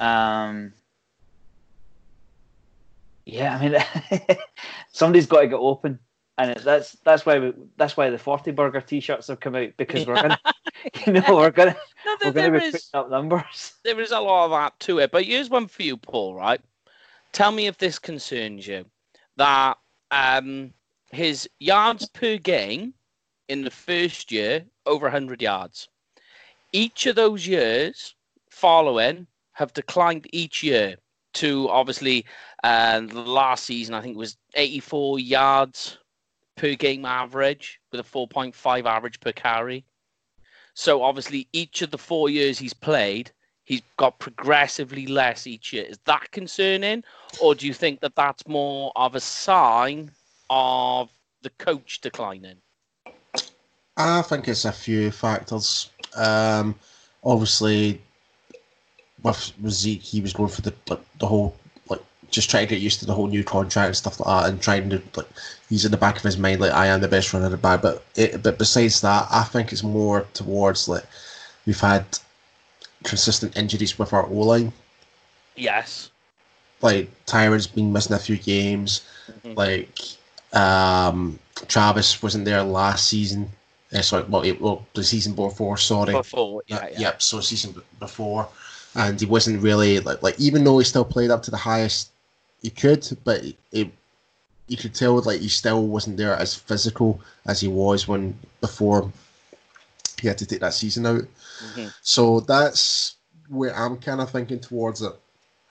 [0.00, 0.72] Um,
[3.24, 4.38] yeah, I mean,
[4.92, 6.00] somebody's got to get open,
[6.40, 9.68] and it, that's that's why we, that's why the forty burger t-shirts have come out
[9.76, 10.40] because we're gonna,
[11.06, 11.76] you know, we're gonna
[12.06, 13.74] No, we're gonna be is putting up numbers.
[13.84, 15.10] there is a lot of that to it.
[15.10, 16.34] But here's one for you, Paul.
[16.34, 16.60] Right?
[17.32, 18.86] Tell me if this concerns you.
[19.36, 19.76] That
[20.10, 20.72] um,
[21.12, 22.94] his yards per game
[23.48, 25.88] in the first year over 100 yards.
[26.72, 28.14] Each of those years
[28.48, 30.96] following have declined each year
[31.34, 32.24] to obviously
[32.64, 33.94] uh, the last season.
[33.94, 35.98] I think it was 84 yards
[36.60, 39.82] per game average with a 4.5 average per carry.
[40.74, 43.30] So obviously, each of the four years he's played,
[43.64, 45.84] he's got progressively less each year.
[45.84, 47.02] Is that concerning,
[47.40, 50.10] or do you think that that's more of a sign
[50.50, 51.08] of
[51.40, 52.58] the coach declining?
[53.96, 55.90] I think it's a few factors.
[56.14, 56.74] Um,
[57.24, 58.02] obviously,
[59.22, 60.74] with, Zeke, he was going for the
[61.18, 61.56] the whole
[62.30, 64.62] just trying to get used to the whole new contract and stuff like that, and
[64.62, 65.26] trying to like
[65.68, 67.56] he's in the back of his mind like I am the best runner of the
[67.58, 67.82] bag.
[67.82, 71.04] But it, but besides that, I think it's more towards like
[71.66, 72.04] we've had
[73.04, 74.72] consistent injuries with our O line.
[75.56, 76.10] Yes.
[76.82, 79.02] Like Tyron's been missing a few games.
[79.44, 79.56] Mhm.
[79.56, 79.98] Like
[80.52, 81.38] um,
[81.68, 83.50] Travis wasn't there last season.
[83.92, 85.76] Uh, sorry, well, it, well, the season before.
[85.76, 86.12] Sorry.
[86.12, 86.98] Before, yeah, Uh, yeah.
[87.00, 87.22] Yep.
[87.22, 88.48] So season b- before,
[88.94, 92.10] and he wasn't really like like even though he still played up to the highest
[92.62, 93.90] he could, but it, it
[94.68, 99.10] you could tell like he still wasn't there as physical as he was when before
[100.20, 101.22] he had to take that season out.
[101.74, 101.92] Mhm.
[102.02, 103.16] So that's
[103.48, 105.12] where I'm kind of thinking towards it.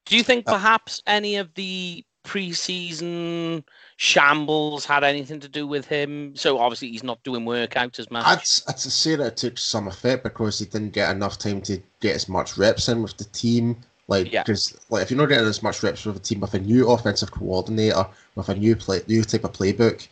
[0.06, 3.63] Do you think Uh, perhaps any of the preseason
[3.95, 6.36] shambles had anything to do with him?
[6.36, 8.25] So obviously he's not doing workouts as much.
[8.25, 8.39] I'd,
[8.73, 12.15] I'd say that it took some effect because he didn't get enough time to get
[12.15, 13.78] as much reps in with the team.
[14.10, 14.41] Like, Yeah.
[14.43, 16.89] because like if you're not getting as much reps with a team with a new
[16.89, 20.08] offensive coordinator, with a new play, new type of playbook,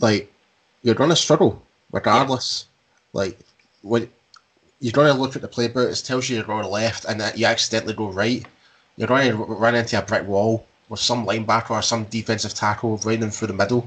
[0.00, 0.32] like
[0.82, 2.66] you're going to struggle regardless.
[3.12, 3.38] Like
[3.82, 4.08] when
[4.80, 7.38] you're going to look at the playbook, it tells you you're going left, and that
[7.38, 8.44] you accidentally go right.
[8.96, 12.96] You're going to run into a brick wall with some linebacker or some defensive tackle
[13.04, 13.86] running through the middle,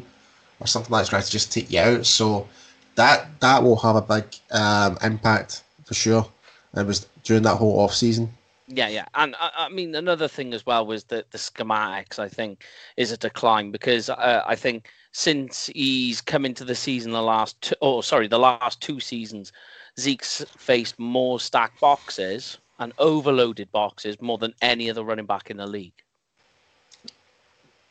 [0.60, 2.06] or something like that's going to just take you out.
[2.06, 2.48] So
[2.96, 6.28] that that will have a big um, impact for sure.
[6.74, 8.32] And it was during that whole off season.
[8.70, 12.30] Yeah, yeah, and I, I mean another thing as well was that the schematics I
[12.30, 12.64] think
[12.98, 17.62] is a decline because uh, I think since he's come into the season the last
[17.62, 19.42] two, oh sorry the last two seasons,
[19.88, 25.58] Zeke's faced more stacked boxes and overloaded boxes more than any other running back in
[25.58, 26.04] the league.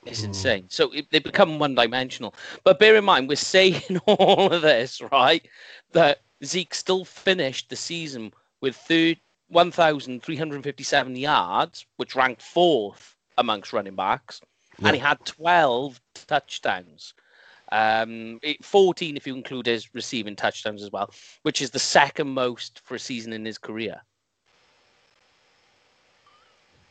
[0.07, 0.25] It's Hmm.
[0.25, 0.67] insane.
[0.71, 2.35] So it, they become one dimensional.
[2.65, 5.47] But bear in mind, we're saying all of this, right?
[5.93, 13.95] That Zeke still finished the season with third, 1,357 yards, which ranked fourth amongst running
[13.95, 14.41] backs,
[14.83, 17.15] and he had 12 touchdowns.
[17.71, 21.11] Um, it- 14 if you include his receiving touchdowns as well,
[21.43, 24.01] which is the second most for a season in his career.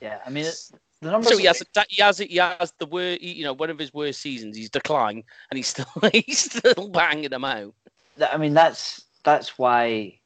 [0.02, 0.56] Yeah, I mean it,
[1.02, 1.30] the numbers.
[1.32, 3.94] So he has, a, he has, he has the worst, you know, one of his
[3.94, 4.56] worst seasons.
[4.56, 7.74] He's declined, and he's still, he's still banging them out.
[8.32, 10.17] I mean that's that's why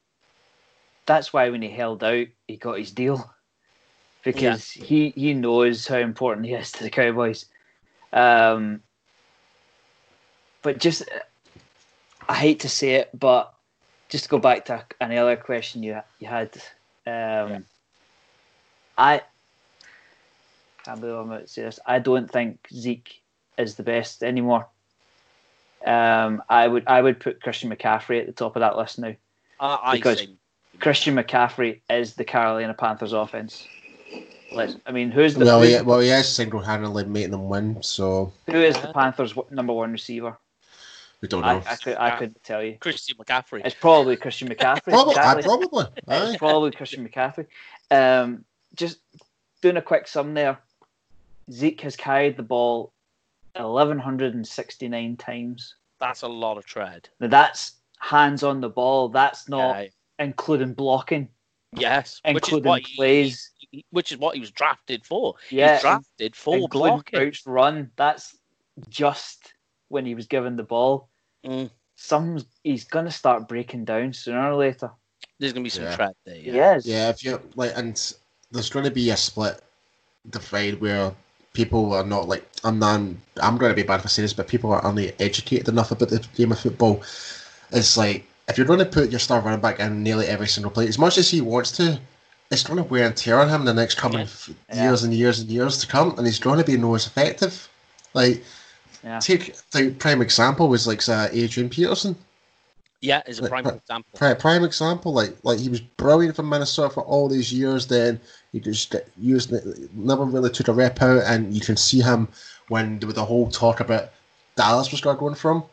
[1.06, 3.34] that's why when he held out he got his deal
[4.24, 7.46] because he he knows how important he is to the Cowboys.
[8.14, 8.82] Um,
[10.62, 11.04] but just
[12.30, 13.54] I hate to say it, but
[14.10, 16.52] just to go back to another question you you had,
[17.08, 17.66] um,
[18.98, 19.22] I
[20.86, 21.80] can't believe I'm about to say this.
[21.86, 23.22] I don't think Zeke
[23.58, 24.68] is the best anymore.
[25.86, 29.16] Um, I would I would put Christian McCaffrey at the top of that list now.
[29.60, 30.38] I, I Because- think.
[30.82, 33.68] Christian McCaffrey is the Carolina Panthers offense.
[34.52, 37.82] Let's, I mean, who's the Well, who's, he, well, he has single-handedly making them win,
[37.82, 40.38] so who is the Panthers' number one receiver?
[41.22, 41.62] we don't know.
[41.66, 42.78] I, could, I couldn't tell you.
[42.80, 43.62] Christian McCaffrey.
[43.64, 44.86] It's probably Christian McCaffrey.
[44.86, 45.44] probably, exactly.
[45.44, 45.86] probably.
[46.08, 46.30] aye.
[46.30, 47.46] It's probably Christian McCaffrey.
[47.92, 48.44] Um,
[48.76, 48.98] just
[49.62, 50.60] doing a quick sum there.
[51.52, 52.92] Zeke has carried the ball
[53.56, 55.76] 1,169 times.
[56.00, 57.08] That's a lot of tread.
[57.20, 59.10] Now that's hands on the ball.
[59.10, 59.90] That's not Yeah.
[60.22, 61.28] Including blocking,
[61.74, 63.52] Yes, which is including what plays.
[63.60, 65.36] he- which is what he was drafted for.
[65.50, 67.20] Yeah, was drafted for including blocking.
[67.20, 67.92] routes run.
[67.96, 68.38] That's
[68.90, 69.54] just
[69.90, 71.10] when he was given the ball.
[71.46, 71.70] Mm.
[71.96, 74.92] Some he's going to start breaking down sooner or later.
[75.40, 75.96] There's gonna be some Yeah.
[75.96, 76.36] tread there.
[76.36, 76.54] Yeah.
[76.54, 76.86] Yes.
[76.86, 77.96] Yeah, if you like, and
[78.52, 79.62] there's going to be a split
[80.30, 81.14] divide where
[81.54, 83.00] people are not like I'm not.
[83.42, 86.10] I'm going to be bad for saying this, but people are only educated enough about
[86.10, 87.02] the game of football.
[87.72, 90.72] It's like if you're going to put your star running back in nearly every single
[90.72, 92.00] play, as much as he wants to,
[92.52, 94.28] it's going to wear and tear on him the next coming
[94.70, 94.84] Yeah.
[94.90, 97.70] years and years and years to come, and he's going to be no as effective.
[98.14, 98.44] Like
[99.04, 99.20] Yeah.
[99.20, 102.16] take the prime example was like uh, Adrian Peterson.
[103.00, 103.76] Yeah, is a prime right.
[103.76, 104.12] example.
[104.16, 107.88] Prime, prime example, like like he was brilliant for Minnesota for all these years.
[107.88, 108.20] Then
[108.52, 109.52] he just used
[109.96, 112.28] never really took a rep out, and you can see him
[112.68, 114.12] when there was the whole talk about
[114.56, 115.64] Dallas was going from.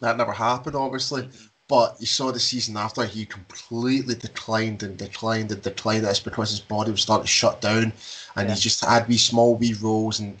[0.00, 1.28] That never happened, obviously.
[1.68, 6.04] But you saw the season after he completely declined and declined and declined.
[6.04, 7.92] That's because his body was starting to shut down,
[8.36, 8.54] and Yeah.
[8.54, 10.36] he just had wee small wee roles and.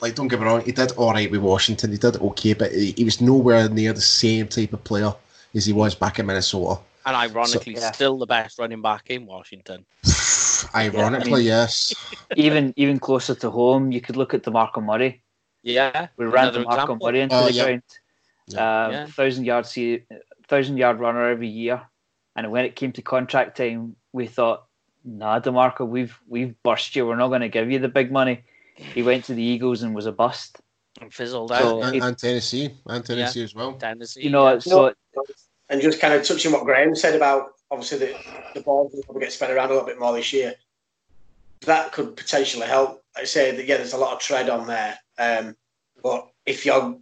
[0.00, 1.90] Like, don't get me wrong, he did all right with Washington.
[1.92, 5.12] He did okay, but he, he was nowhere near the same type of player
[5.54, 6.80] as he was back in Minnesota.
[7.04, 7.92] And ironically, yeah.
[7.92, 9.84] still the best running back in Washington.
[10.74, 11.92] Ironically, yes.
[12.36, 15.20] even even closer to home, you could look at DeMarco Murray.
[15.62, 16.98] Yeah, We ran another DeMarco example.
[17.06, 17.64] Murray into Oh, the yeah.
[17.64, 17.82] ground.
[18.48, 18.84] Yeah.
[18.86, 19.06] Um, Yeah.
[19.08, 20.04] Thousand yard se-
[20.48, 21.82] thousand yard runner every year,
[22.36, 24.66] and when it came to contract time, we thought,
[25.04, 27.06] "Nah, Demarco, we've we've burst you.
[27.06, 28.44] We're not going to give you the big money."
[28.76, 30.58] He went to the Eagles and was a bust.
[31.00, 31.92] And fizzled So- out.
[31.92, 33.72] and, and Tennessee, and Tennessee as well.
[33.74, 34.22] Tennessee.
[34.22, 34.94] You know, so
[35.68, 38.14] And just kind of touching what Graham said about obviously the,
[38.54, 40.54] the ball will probably get spread around a little bit more this year.
[41.62, 43.02] That could potentially help.
[43.16, 44.98] I say that yeah, there's a lot of tread on there.
[45.18, 45.56] Um,
[46.02, 46.98] but if you're,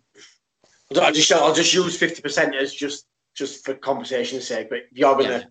[1.00, 4.68] I'll just I'll just use fifty percent as just just for conversation's sake.
[4.68, 5.44] But if you're going to Yeah.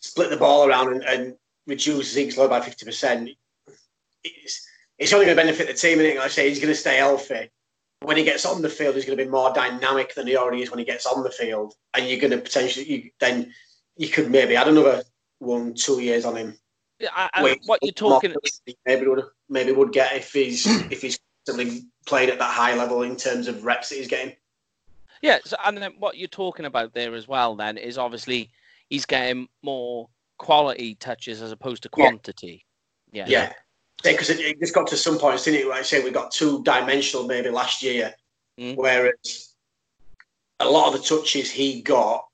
[0.00, 1.36] split the ball around and, and
[1.66, 3.30] reduce Zeke's load by fifty percent,
[4.24, 4.66] it's
[4.98, 6.00] it's only going to benefit the team.
[6.00, 7.50] And like I say, he's going to stay healthy.
[8.00, 10.62] When he gets on the field, he's going to be more dynamic than he already
[10.62, 11.74] is when he gets on the field.
[11.94, 13.52] And you're going to potentially you, then
[13.96, 15.02] you could maybe add another
[15.40, 16.56] one, two years on him.
[17.00, 18.34] Yeah, I- I- Wait, what you're talking,
[18.86, 21.18] maybe would maybe would get if he's if he's
[22.06, 24.34] playing at that high level in terms of reps that he's getting.
[25.22, 28.50] Yeah, so, and then what you're talking about there as well, then is obviously
[28.88, 32.08] he's getting more quality touches as opposed to Yeah.
[32.08, 32.64] quantity.
[33.10, 33.52] Yeah, Yeah.
[34.04, 35.66] Because it, it just got to some points, didn't it?
[35.66, 38.14] Like I say, we got two dimensional maybe last year,
[38.58, 38.76] Mm.
[38.76, 39.54] whereas
[40.60, 42.24] a lot of the touches he got,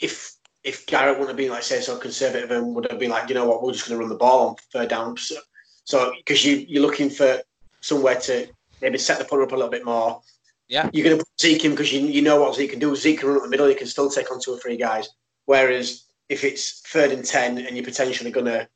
[0.00, 3.28] if if Garrett wouldn't have been like say so conservative and would have been like,
[3.28, 5.16] you know what, we're just going to run the ball on third down.
[5.16, 5.36] So,
[5.84, 7.40] so because you you're looking for
[7.80, 8.48] somewhere to
[8.82, 10.20] maybe set the putter up a little bit more.
[10.68, 10.90] Yeah.
[10.92, 12.94] You're going to put Zeke in because you, you know what Zeke can do.
[12.94, 13.66] Zeke can run up the middle.
[13.66, 15.08] He can still take on two or three guys.
[15.46, 18.68] Whereas if it's third and ten and you're potentially going to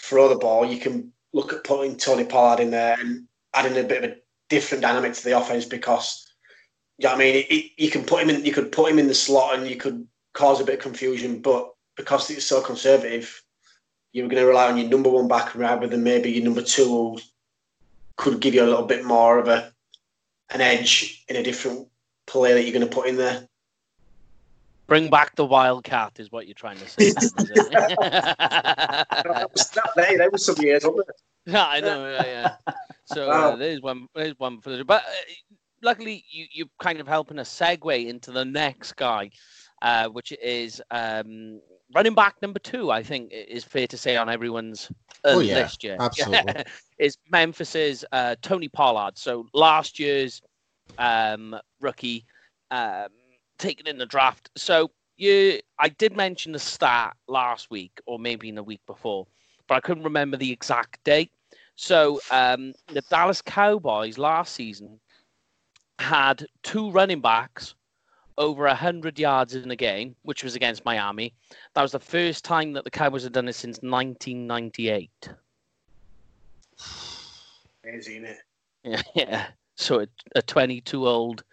[0.00, 3.86] throw the ball, you can look at putting Tony Pollard in there and adding a
[3.86, 4.16] bit of a
[4.48, 6.24] different dynamic to the offense because
[6.98, 7.34] you know what I mean.
[7.34, 8.44] It, it- you can put him in.
[8.44, 11.40] You could put him in the slot and you could cause a bit of confusion,
[11.40, 13.42] but because it's so conservative,
[14.12, 17.18] you're going to rely on your number one back rather than maybe your number two
[18.16, 19.72] could give you a little bit more of a
[20.50, 21.88] an edge in a different
[22.26, 23.48] play that you're going to put in there.
[24.86, 27.10] Bring back the Wildcat is what you're trying to say.
[27.12, 27.36] that
[29.52, 31.14] was, that, there, there was some years, wasn't it?
[31.46, 32.10] Yeah, I know.
[32.10, 32.74] Yeah, yeah.
[33.06, 34.06] So uh, there's one.
[34.14, 34.84] There's one for the.
[34.84, 35.44] But uh,
[35.80, 39.30] luckily, you you're kind of helping us segue into the next guy,
[39.80, 41.62] uh, which is um,
[41.94, 42.90] running back number two.
[42.90, 44.90] I think is fair to say on everyone's
[45.24, 45.84] uh, Oh, yeah, list.
[45.84, 46.64] Yeah, absolutely.
[46.98, 49.16] is Memphis's uh, Tony Pollard.
[49.18, 50.40] So last year's
[50.98, 52.24] um, rookie
[52.70, 53.08] um,
[53.58, 54.50] taken in the draft.
[54.56, 59.26] So you, I did mention the stat last week, or maybe in the week before,
[59.66, 61.30] but I couldn't remember the exact date.
[61.76, 64.98] So um, the Dallas Cowboys last season
[66.00, 67.74] had two running backs
[68.38, 71.34] over 100 yards in a game, which was against Miami.
[71.74, 75.10] That was the first time that the Cowboys had done it since 1998.
[77.82, 78.38] Crazy, isn't it?
[78.84, 79.46] Yeah, yeah.
[79.76, 81.44] So a, a 22 old,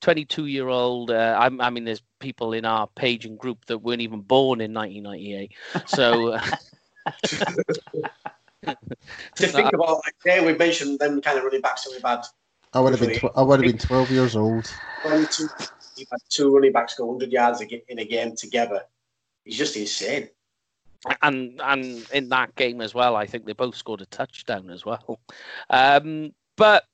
[0.00, 1.10] 22 year old.
[1.10, 4.60] Uh, I, I mean, there's people in our page and group that weren't even born
[4.60, 5.52] in 1998.
[5.86, 6.40] So uh,
[9.36, 12.24] To think about, like, yeah, we mentioned them kind of running backs that we've had.
[12.72, 13.18] I would have been.
[13.18, 14.72] Tw- I would have been twelve years old.
[15.02, 15.48] 22,
[16.00, 18.82] you've had two running backs go 100 yards in a game together.
[19.44, 20.28] He's just insane.
[21.22, 24.84] and and in that game as well, I think they both scored a touchdown as
[24.84, 25.20] well.
[25.70, 26.84] Um, but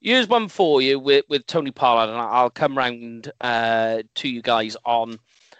[0.00, 4.42] here's one for you with, with Tony Pollard, and I'll come round uh, to you
[4.42, 5.18] guys on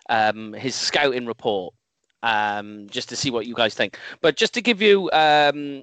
[0.08, 1.74] um, his scouting report
[2.22, 3.98] um, just to see what you guys think.
[4.20, 5.82] But just to give you um,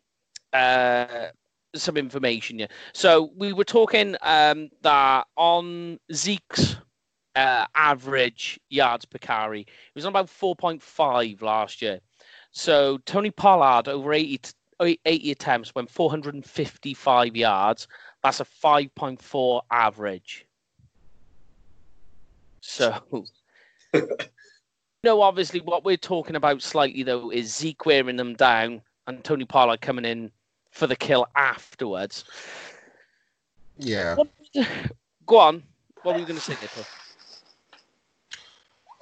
[0.53, 1.27] uh,
[1.75, 2.67] some information here.
[2.93, 6.77] So we were talking um, that on Zeke's
[7.35, 11.99] uh, average yards per carry, it was on about 4.5 last year.
[12.51, 14.39] So Tony Pollard over 80
[14.81, 17.87] 80 attempts, went 455 yards.
[18.23, 20.45] That's a 5.4 average.
[22.61, 22.95] So,
[25.03, 29.45] no, obviously, what we're talking about slightly though is Zeke wearing them down and Tony
[29.45, 30.31] Pollard coming in
[30.71, 32.23] for the kill afterwards.
[33.77, 34.15] Yeah.
[35.25, 35.63] Go on.
[36.03, 36.85] What were you going to say, Nico?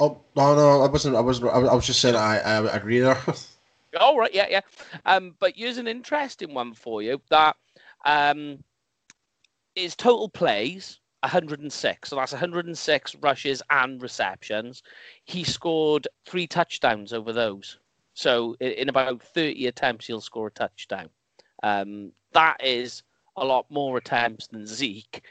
[0.02, 1.16] Oh no, no, I wasn't.
[1.16, 1.52] I wasn't.
[1.52, 2.16] I was just saying.
[2.16, 3.22] I, I agree there.
[4.00, 4.62] All right, yeah, yeah.
[5.06, 7.22] Um, but here's an interesting one for you.
[7.30, 7.56] That
[8.04, 8.64] um,
[9.76, 12.10] his total plays 106.
[12.10, 14.82] So that's 106 rushes and receptions.
[15.26, 17.78] He scored three touchdowns over those.
[18.16, 21.10] So in about 30 attempts, he'll score a touchdown.
[21.62, 23.04] Um, that is
[23.38, 25.24] a lot more attempts than Zeke.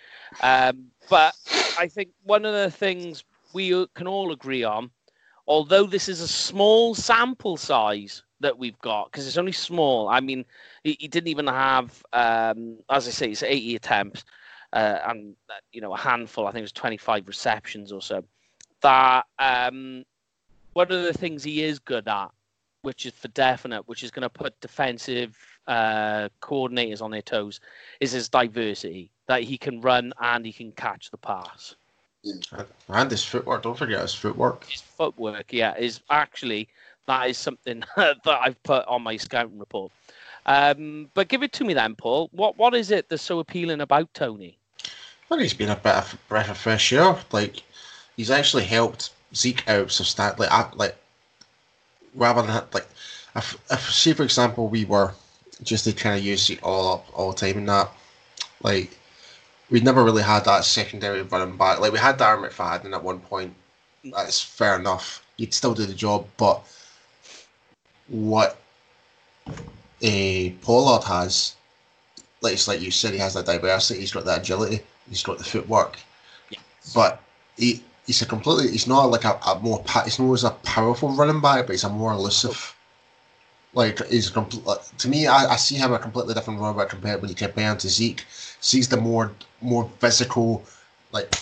[0.44, 1.35] Um, but
[1.76, 4.91] I think one of the things we can all agree on,
[5.47, 10.09] although this is a small sample size that we've got, because it's only small.
[10.09, 10.45] I mean,
[10.85, 14.25] he, he didn't even have, um, as I say, it's 80 attempts
[14.73, 18.25] uh, and, uh, you know, a handful, I think it was 25 receptions or so.
[18.83, 20.05] That um,
[20.73, 22.29] one of the things he is good at,
[22.83, 25.37] which is for definite, which is going to put defensive
[25.67, 27.61] uh, coordinators on their toes,
[28.01, 31.77] is his diversity that he can run and he can catch the pass.
[32.88, 33.62] And his footwork.
[33.62, 34.64] Don't forget his footwork.
[34.66, 36.68] His footwork, yeah, is actually
[37.06, 39.90] that is something that I've put on my scouting report.
[40.46, 42.28] Um, but give it to me then, Paul.
[42.33, 44.56] What what is it that's so appealing about Tony?
[45.28, 47.16] Well, he's been a bit of a breath of fresh air.
[47.33, 47.62] Like
[48.16, 50.48] he's actually helped Zeke out substantially.
[50.48, 50.96] Like, like
[52.14, 52.87] rather than like,
[53.37, 55.12] if, if say for example we were
[55.62, 57.90] just to kind of use Zeke all up all the time and that,
[58.62, 58.98] like
[59.70, 61.80] we never really had that secondary running back.
[61.80, 63.54] Like we had Darren McFadden at one point.
[64.04, 65.24] That's fair enough.
[65.37, 66.64] He'd still do the job, but
[68.09, 68.61] what
[70.02, 71.54] a Pollard has,
[72.40, 74.00] like it's like you said, he has that diversity.
[74.00, 74.80] He's got that agility.
[75.09, 75.98] He's got the footwork.
[76.94, 77.22] But
[77.56, 78.70] he he's a completely.
[78.72, 79.85] He's not like a, a more.
[80.04, 82.74] He's not as a powerful running back, but he's a more elusive.
[82.74, 82.80] Oh.
[83.72, 84.66] Like he's complete.
[84.66, 87.37] Uh, to me, I, I see him a completely different running back compared when you
[87.37, 88.24] compare him to Zeke.
[88.62, 90.64] Zeke's the more more physical,
[91.12, 91.35] like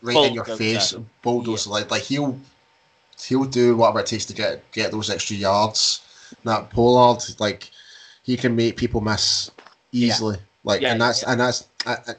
[0.00, 1.68] right in your face bulldozer.
[1.68, 1.74] Yeah.
[1.74, 2.38] Like like he'll
[3.22, 6.00] he'll do whatever it takes to get get those extra yards.
[6.44, 7.70] That Pollard, like
[8.22, 9.50] he can make people miss
[9.92, 10.36] easily.
[10.36, 10.42] Yeah.
[10.64, 11.68] Like yeah, and that's and that's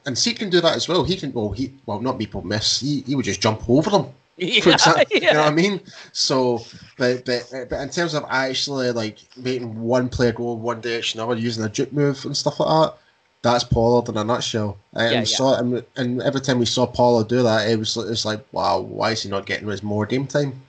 [0.06, 1.04] and Zeke can do that as well.
[1.04, 2.82] He can well he well not people miss.
[2.82, 4.08] He he would just jump over them.
[4.38, 5.28] Yeah, example, yeah.
[5.28, 5.80] You know what I mean?
[6.12, 6.62] So,
[6.98, 11.36] but but but in terms of actually like making one player go one direction, or
[11.36, 12.98] using a juke move and stuff like that,
[13.44, 14.78] that's Pollard in a nutshell.
[14.94, 18.26] And yeah, saw and, and every time we saw Pollard do that, it was it's
[18.26, 20.62] like wow, why is he not getting his more game time?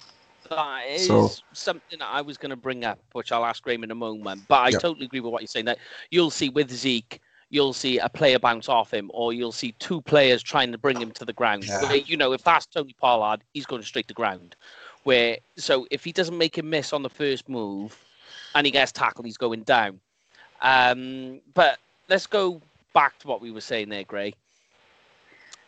[0.49, 3.83] That is so, something that I was going to bring up, which I'll ask Graham
[3.83, 4.43] in a moment.
[4.47, 4.81] But I yep.
[4.81, 5.65] totally agree with what you're saying.
[5.65, 5.79] That
[6.11, 10.01] you'll see with Zeke, you'll see a player bounce off him, or you'll see two
[10.03, 11.65] players trying to bring him to the ground.
[11.65, 11.83] Yeah.
[11.83, 14.57] Where, you know, if that's Tony Pollard, he's going straight to ground.
[15.05, 17.97] Where so if he doesn't make a miss on the first move,
[18.55, 20.01] and he gets tackled, he's going down.
[20.63, 21.79] Um, but
[22.09, 22.61] let's go
[22.95, 24.35] back to what we were saying there, Gray.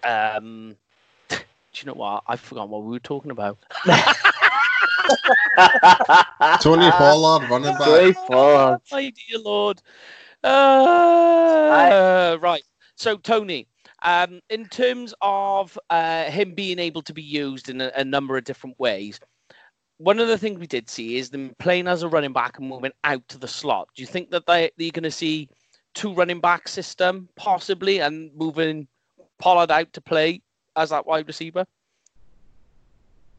[0.02, 0.76] Um,
[1.28, 1.36] do
[1.74, 2.24] you know what?
[2.26, 3.58] I forgot what we were talking about.
[6.60, 7.84] Tony Pollard running back.
[7.84, 8.80] Tony Pollard.
[8.90, 9.82] My dear Lord.
[10.48, 12.62] Uh, right.
[12.94, 13.66] So, Tony,
[14.02, 18.37] um, in terms of uh, him being able to be used in a, a, number
[18.37, 19.20] of different ways,
[19.98, 22.68] one of the things we did see is them playing as a running back and
[22.68, 23.88] moving out to the slot.
[23.94, 25.48] Do you think that they, you're going to see
[25.94, 28.87] two running back system possibly and moving
[29.38, 30.40] Pollard out to play
[30.76, 31.66] as that wide receiver?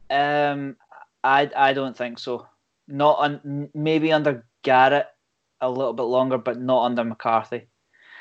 [0.09, 0.75] Um,
[1.23, 2.47] I I don't think so.
[2.87, 5.07] Not on maybe under Garrett
[5.61, 7.67] a little bit longer, but not under McCarthy.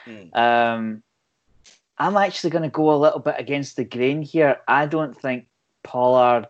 [0.07, 0.37] Mm.
[0.37, 1.03] Um,
[1.99, 4.61] I'm actually going to go a little bit against the grain here.
[4.69, 5.47] I don't think
[5.83, 6.49] Pollard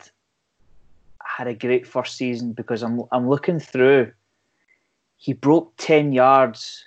[1.22, 4.12] had a great first season because I'm I'm looking through.
[5.16, 6.84] He broke ten yards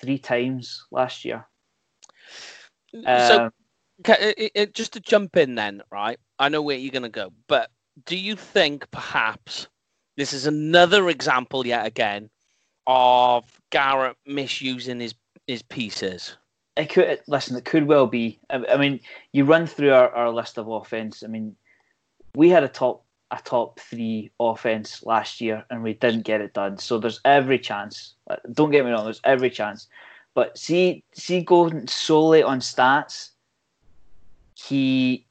[0.00, 1.46] three times last year.
[2.92, 3.52] So, um,
[4.06, 6.18] it, it, just to jump in, then, right?
[6.38, 7.70] I know where you're going to go, but
[8.06, 9.68] do you think perhaps
[10.16, 12.30] this is another example yet again
[12.88, 15.14] of Garrett misusing his
[15.46, 16.36] his pieces?
[16.76, 17.56] It could listen.
[17.56, 18.40] It could well be.
[18.50, 19.00] I, I mean,
[19.32, 21.22] you run through our, our list of offense.
[21.22, 21.54] I mean,
[22.34, 26.54] we had a top a top three offense last year, and we didn't get it
[26.54, 26.78] done.
[26.78, 28.14] So there's every chance.
[28.52, 29.04] Don't get me wrong.
[29.04, 29.86] There's every chance.
[30.34, 33.30] But see, see, going solely on stats,
[34.54, 35.26] he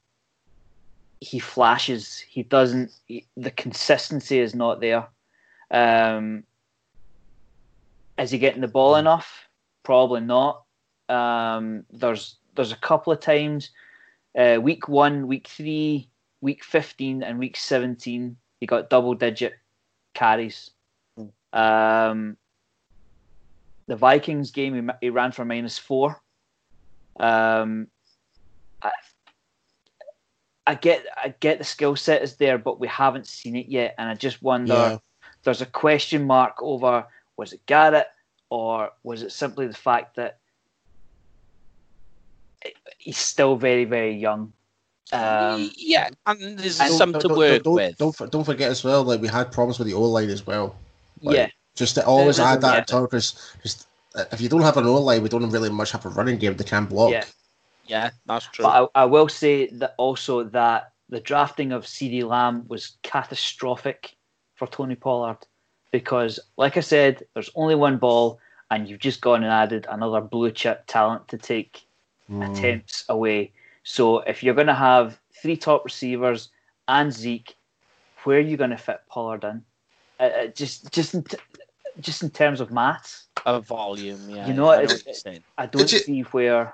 [1.21, 2.19] he flashes.
[2.19, 2.91] He doesn't.
[3.07, 5.07] He, the consistency is not there.
[5.71, 6.43] Um,
[8.17, 9.47] is he getting the ball enough?
[9.83, 10.63] Probably not.
[11.09, 13.69] Um, there's there's a couple of times,
[14.37, 16.09] uh, week one, week three,
[16.41, 19.53] week fifteen, and week seventeen, he got double digit
[20.13, 20.71] carries.
[21.53, 22.37] Um,
[23.87, 26.19] the Vikings game, he, he ran for minus four.
[27.19, 27.87] Um,
[28.81, 28.91] I,
[30.65, 33.95] I get I get the skill set is there, but we haven't seen it yet,
[33.97, 34.73] and I just wonder.
[34.73, 34.97] Yeah.
[35.43, 37.05] There's a question mark over
[37.37, 38.07] was it Garrett
[38.49, 40.39] or was it simply the fact that
[42.97, 44.53] he's still very very young.
[45.13, 47.97] Um, yeah, and there's and- some to work don't, with.
[47.97, 50.45] Don't, don't, don't forget as well, like we had problems with the O line as
[50.45, 50.75] well.
[51.21, 52.83] Like, yeah, Just to always add that yeah.
[52.83, 55.91] to because just uh, if you don't have an O line, we don't really much
[55.91, 56.55] have a running game.
[56.57, 57.11] They can block.
[57.11, 57.25] Yeah.
[57.85, 58.63] yeah, that's true.
[58.63, 64.17] but I, I will say that also that the drafting of CeeDee Lamb was catastrophic
[64.55, 65.37] for Tony Pollard
[65.91, 68.39] because, like I said, there's only one ball,
[68.71, 71.83] and you've just gone and added another blue chip talent to take
[72.29, 72.51] Mm.
[72.51, 73.53] attempts away.
[73.83, 76.49] So if you're going to have three top receivers
[76.89, 77.55] and Zeke,
[78.25, 79.63] where are you going to fit Pollard in?
[80.19, 81.37] Uh, Uh, just just in t-
[82.01, 84.45] just in terms of maths, a volume, yeah.
[84.47, 85.43] You know I what, know it- what saying.
[85.57, 86.73] I don't It's ju- see where.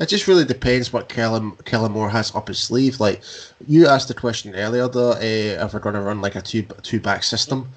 [0.00, 2.98] It just really depends what Kellen Kellen Moore has up his sleeve.
[3.00, 3.22] Like
[3.66, 6.62] you asked the question earlier, though, uh, if we're going to run like a two
[6.82, 7.68] two back system.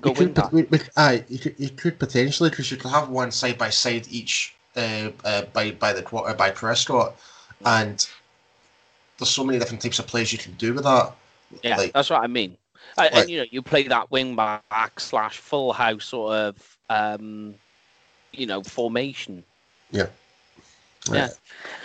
[0.00, 3.10] Go you could, we, we, aye, you could, you could potentially because you could have
[3.10, 7.16] one side by side each uh, uh, by by the quarter by Prescott,
[7.66, 8.06] and
[9.18, 11.12] there's so many different types of plays you can do with that.
[11.62, 12.56] Yeah, Like- that's what I mean.
[12.96, 17.54] Like- and you know, you play that wing back slash full house sort of, um,
[18.32, 19.44] you know, formation.
[19.90, 20.06] Yeah.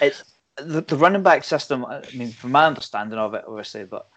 [0.02, 0.24] It's
[0.58, 1.86] the, the running back system.
[1.86, 4.08] I mean, from my understanding of it, obviously, but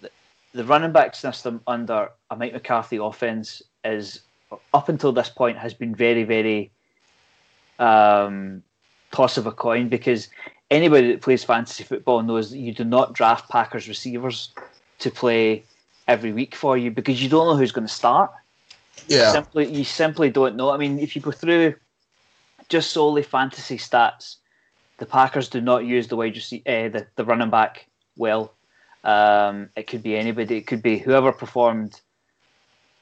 [0.00, 0.10] the,
[0.52, 4.20] the running back system under a Mike McCarthy offense is
[4.72, 6.70] up until this point has been very, very
[7.78, 8.62] um,
[9.12, 10.28] toss of a coin because
[10.70, 14.50] anybody that plays fantasy football knows that you do not draft Packers receivers
[14.98, 15.64] to play
[16.08, 18.30] every week for you because you don't know who's going to start
[19.08, 20.70] Yeah, simply you simply don't know.
[20.70, 21.74] I mean, if you go through
[22.68, 24.36] just solely fantasy stats,
[24.98, 27.86] the Packers do not use the wide receiver, uh, the the running back
[28.16, 28.54] well.
[29.04, 30.56] Um, it could be anybody.
[30.56, 32.00] It could be whoever performed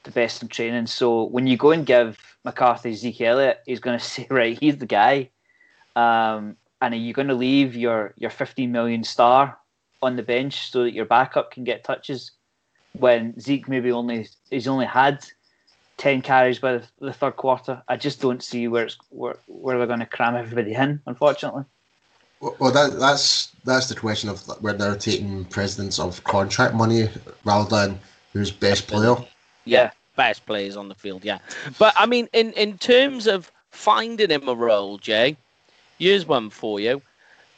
[0.02, 0.86] the best in training.
[0.86, 4.78] So when you go and give McCarthy Zeke Elliott, he's going to say, right, he's
[4.78, 5.30] the guy.
[5.96, 9.58] Um, and are you going to leave your your 15 million star
[10.02, 12.32] on the bench so that your backup can get touches
[12.92, 15.24] when Zeke maybe only he's only had
[15.98, 17.82] 10 carries by the, the third quarter.
[17.88, 21.64] I just don't see where it's where, where they're going to cram everybody in, unfortunately.
[22.40, 27.08] well, well, that that's that's the question of where they're taking precedence of contract money
[27.44, 27.98] rather than
[28.32, 29.16] who's best player.
[29.64, 29.90] Yeah.
[30.16, 31.38] Best players on the field, yeah.
[31.76, 35.36] But I mean, in in terms of finding him a role, Jay,
[35.98, 37.02] here's one for you.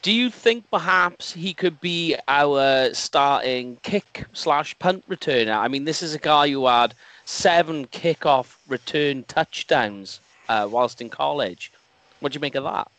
[0.01, 5.57] Do you think perhaps he could be our starting kick slash punt returner?
[5.57, 6.95] I mean, this is a guy who had
[7.27, 11.73] seven kickoff return touchdowns uh, whilst in college.
[12.21, 12.89] What do you make of that?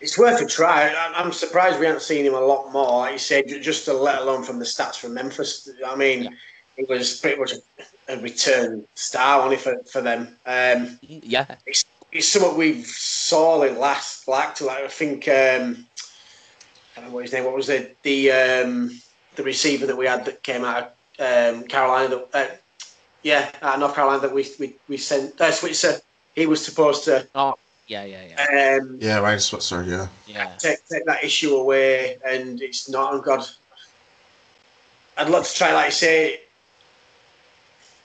[0.00, 0.94] It's worth a try.
[1.14, 2.98] I'm surprised we haven't seen him a lot more.
[3.00, 5.68] Like you said, just to let alone from the stats from Memphis.
[5.84, 6.30] I mean, Yeah.
[6.76, 7.52] he was pretty much
[8.08, 10.36] a, return star only for, for them.
[10.46, 14.60] Um, Yeah, it's, it's something we've sorely last lacked.
[14.60, 15.86] Like I think um,
[16.96, 17.44] I don't know what his name.
[17.44, 17.96] What was it?
[18.02, 19.00] The um,
[19.36, 22.22] the receiver that we had that came out of um, Carolina.
[22.32, 22.54] That uh,
[23.22, 25.40] yeah, uh, North Carolina that we we, we sent.
[25.40, 26.00] Uh, Switzer.
[26.34, 27.56] He was supposed to Oh,
[27.86, 29.82] yeah, yeah, yeah, um, Yeah, Ryan Switzer.
[29.84, 30.56] Yeah, yeah.
[30.58, 33.12] take take that issue away, and it's not.
[33.12, 33.46] Oh God,
[35.16, 36.40] I'd love to try, like I say.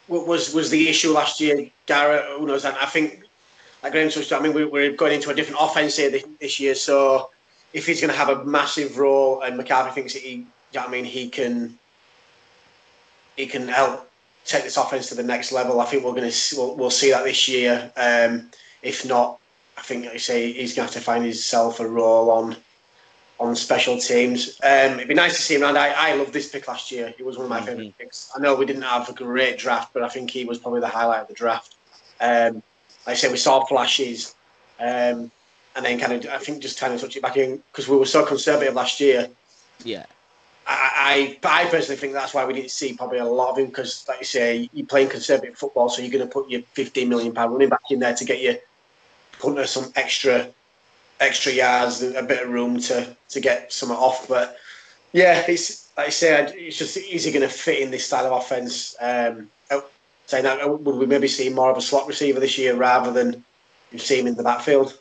[0.08, 2.26] What was was the issue last year, Garrett?
[2.38, 2.64] Who knows?
[2.64, 3.24] And I think,
[3.84, 6.24] like Graham touched on, I mean, we, we're going into a different offense here this,
[6.40, 6.76] this year.
[6.76, 7.30] So,
[7.74, 10.46] if he's going to have a massive role, and McCarthy thinks that he, you
[10.76, 11.78] know what I mean, he can,
[13.36, 14.07] he can help
[14.48, 15.82] take this offense to the next level.
[15.82, 17.92] I think we're going to we'll, we'll see that this year.
[17.98, 18.50] Um,
[18.82, 19.40] if not,
[19.78, 22.56] I think, like you say, he's going to have to find himself a role on
[23.40, 24.60] on special teams.
[24.64, 25.78] Um, it'd be nice to see him around.
[25.78, 27.14] I, I loved this pick last year.
[27.16, 27.66] He was one of my Mhm.
[27.66, 28.32] favourite picks.
[28.36, 30.88] I know we didn't have a great draft, but I think he was probably the
[30.88, 31.76] highlight of the draft.
[32.20, 32.64] Um,
[33.06, 34.34] like I say, we saw flashes,
[34.80, 35.30] um,
[35.76, 37.96] and then kind of, I think, just kind of touch it back in because we
[37.96, 39.30] were so conservative last year.
[39.84, 40.08] Yeah,
[40.68, 43.68] I, I, I personally think that's why we didn't see probably a lot of him
[43.68, 47.08] because, like you say, you're playing conservative football, so you're going to put your 15
[47.08, 48.56] million pound running back in there to get your
[49.40, 50.50] punter some extra,
[51.20, 54.28] extra yards, a bit of room to to get some off.
[54.28, 54.58] But
[55.14, 58.26] yeah, it's like I said, it's just is he going to fit in this style
[58.26, 58.96] of offense?
[59.00, 59.50] Um,
[60.28, 63.12] saying that uh, would we maybe see more of a slot receiver this year rather
[63.12, 63.44] than
[63.92, 64.98] you see him in the backfield?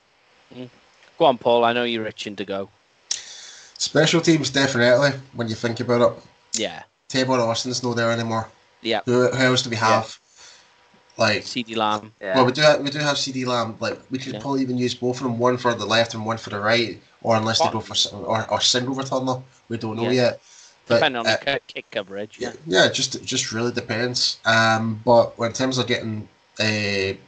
[1.18, 1.64] Go on, Paul.
[1.64, 2.68] I know you're itching to go.
[3.78, 6.22] Special teams, definitely, when you think about it.
[6.60, 6.82] Yeah.
[7.08, 8.48] Tavon Austin's not there anymore.
[8.82, 9.00] Yeah.
[9.04, 10.18] Who, who else do we have?
[11.18, 12.12] Like, CeeDee Lamb.
[12.20, 12.36] Yeah.
[12.36, 13.76] well, we do have, we do have CeeDee Lamb.
[13.80, 14.40] Like, we could Yeah.
[14.40, 17.00] probably even use both of them, one for the left and one for the right,
[17.22, 19.42] or unless they go for or, or single returner.
[19.68, 20.22] We don't know Yeah.
[20.22, 20.40] yet.
[20.86, 22.36] But, Depending on uh, the kick- kick coverage.
[22.38, 22.84] yeah, Yeah.
[22.84, 24.38] yeah, just just really depends.
[24.44, 26.28] Um, but in terms of getting
[26.60, 27.18] a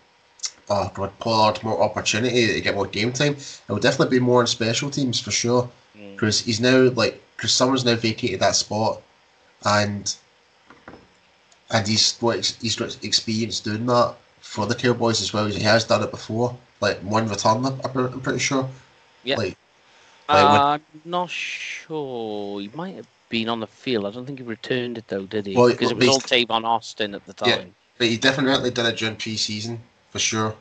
[0.71, 4.41] oh God, Pollard more opportunity to get more game time, it will definitely be more
[4.43, 5.69] in special teams for sure.
[5.99, 6.13] Mm.
[6.15, 9.01] Because he's now like because someone's now vacated that spot,
[9.65, 10.15] and
[11.71, 15.47] and he's what he's got experience doing that for the Cowboys as well.
[15.47, 17.65] As he has done it before, like one return.
[17.67, 18.69] I'm, I'm pretty sure.
[19.25, 19.37] Yeah.
[19.37, 19.57] Like,
[20.29, 22.61] Uh, when- I'm not sure.
[22.61, 24.07] He might have been on the field.
[24.07, 25.55] I don't think he returned it though, did he?
[25.57, 27.49] Well, Because it was all Tavon Austin at the time.
[27.49, 27.65] Yeah.
[27.99, 29.81] but he definitely did it during pre-season
[30.11, 30.55] for sure.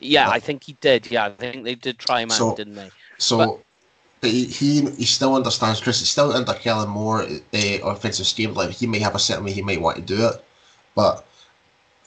[0.00, 1.10] Yeah, Well- I think he did.
[1.10, 2.90] Yeah, I think they did try him So- out, didn't they?
[3.18, 3.58] So, But- but,
[4.22, 5.98] he, he he still understands Chris.
[6.00, 8.54] He's still under Kellen Moore, the offensive scheme.
[8.54, 10.44] Like he may have a certain way he might want to do it,
[10.94, 11.26] but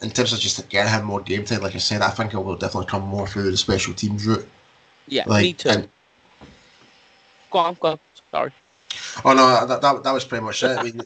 [0.02, 2.38] in terms of just getting him more game time, like I said, I think it
[2.40, 4.48] will definitely come more through the special teams route.
[5.08, 5.70] Yeah, Like, me too.
[5.70, 5.90] and-
[7.52, 8.00] Go on, go on.
[8.32, 8.52] Sorry.
[9.24, 10.78] Oh no, that, that, that was pretty much it.
[10.78, 11.02] I mean,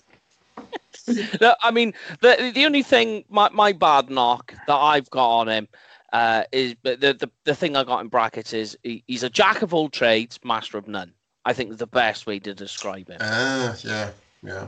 [1.42, 5.50] No, I mean the the only thing my, my bad knock that I've got on
[5.50, 5.68] him
[6.14, 9.30] uh, is but the, the the thing I got in brackets is he, he's a
[9.30, 11.14] jack of all trades, master of none.
[11.46, 13.18] I think the best way to describe him.
[13.22, 14.12] ah, yeah,
[14.44, 14.68] yeah.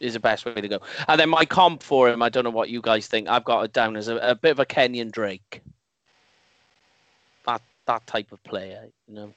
[0.00, 0.80] is the best way to go.
[1.08, 3.28] And then my comp for him, I don't know what you guys think.
[3.28, 5.62] I've got it down as a, a bit of a Kenyan Drake.
[7.46, 9.32] That that type of player, you know.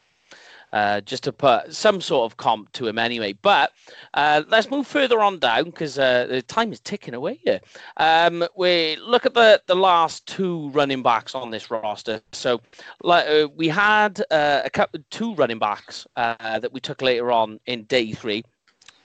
[0.73, 3.31] Uh, just to put some sort of comp to him anyway.
[3.41, 3.71] But
[4.15, 7.61] uh, let's move further on down because uh, the time is ticking away here.
[7.95, 12.21] Um, we look at the, the last two running backs on this roster.
[12.33, 12.59] So
[13.05, 17.83] uh, we had uh, a couple, two running backs that we took later on in
[17.83, 18.43] day three.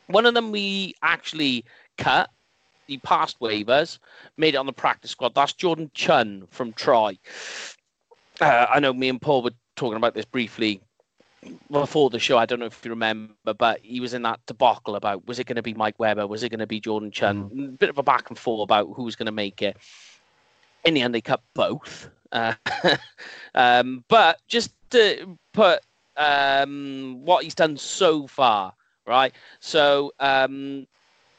[0.08, 1.64] One of them we actually
[1.96, 2.28] cut.
[2.88, 3.98] He passed waivers,
[4.36, 5.36] made it on the practice squad.
[5.36, 7.16] That's Jordan Chunn from Troy.
[8.40, 10.80] Uh, I know me and Paul were talking about this briefly
[11.70, 12.38] before the show.
[12.38, 15.46] I don't know if you remember, but he was in that debacle about was it
[15.46, 16.26] going to be Mike Weber?
[16.26, 17.76] Was it going to be Jordan Chunn?
[17.78, 19.76] Bit of a back and forth about who was going to make it.
[20.84, 22.10] In the end, they cut both.
[22.30, 22.54] Uh,
[23.54, 25.80] um, but just to put
[26.16, 28.74] um, what he's done so far,
[29.06, 29.32] right?
[29.60, 30.86] So um,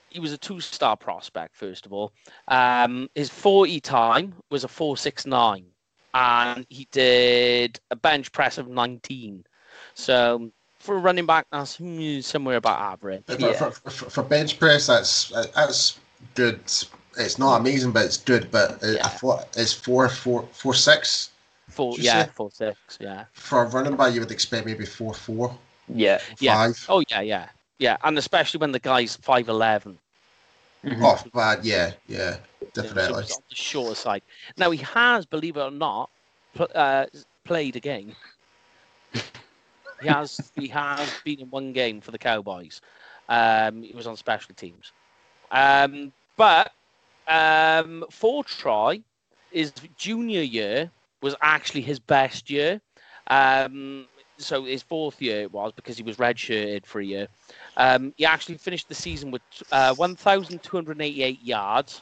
[0.09, 2.13] he was a two-star prospect, first of all.
[2.47, 5.65] Um, his 40 time was a 469,
[6.13, 9.43] and he did a bench press of 19.
[9.95, 11.79] So for a running back, that's
[12.25, 13.23] somewhere about average.
[13.25, 13.53] For, Yeah.
[13.53, 15.99] for, for, for bench press, that's that's
[16.35, 16.59] good.
[17.15, 18.51] It's not amazing, but it's good.
[18.51, 19.05] But uh, Yeah.
[19.05, 21.29] I thought it's four, four, four, six.
[21.69, 22.31] Four, yeah, say?
[22.33, 23.25] four six, yeah.
[23.33, 25.55] For a running back, you would expect maybe four, four,
[25.87, 26.19] Yeah.
[26.39, 26.73] Yeah.
[26.89, 27.47] Oh yeah, yeah,
[27.79, 29.97] yeah, and especially when the guy's five eleven.
[30.83, 30.99] Mhm.
[31.01, 32.37] Oh, bad, yeah, yeah,
[32.73, 33.23] definitely.
[33.23, 34.21] on the shorter side.
[34.57, 36.09] Now he has, believe it or not,
[36.53, 37.05] pl- uh,
[37.45, 38.15] played a game.
[40.01, 42.81] he has he has been in one game for the Cowboys.
[43.29, 44.91] Um, he was on special teams.
[45.51, 46.71] Um, but
[47.27, 49.01] um, for Troy,
[49.51, 50.91] his junior year
[51.21, 52.81] was actually his best year.
[53.27, 57.27] Um, so his fourth year it was because he was redshirted for a year.
[57.77, 59.41] Um, he actually finished the season with
[59.71, 62.01] uh, 1,288 yards.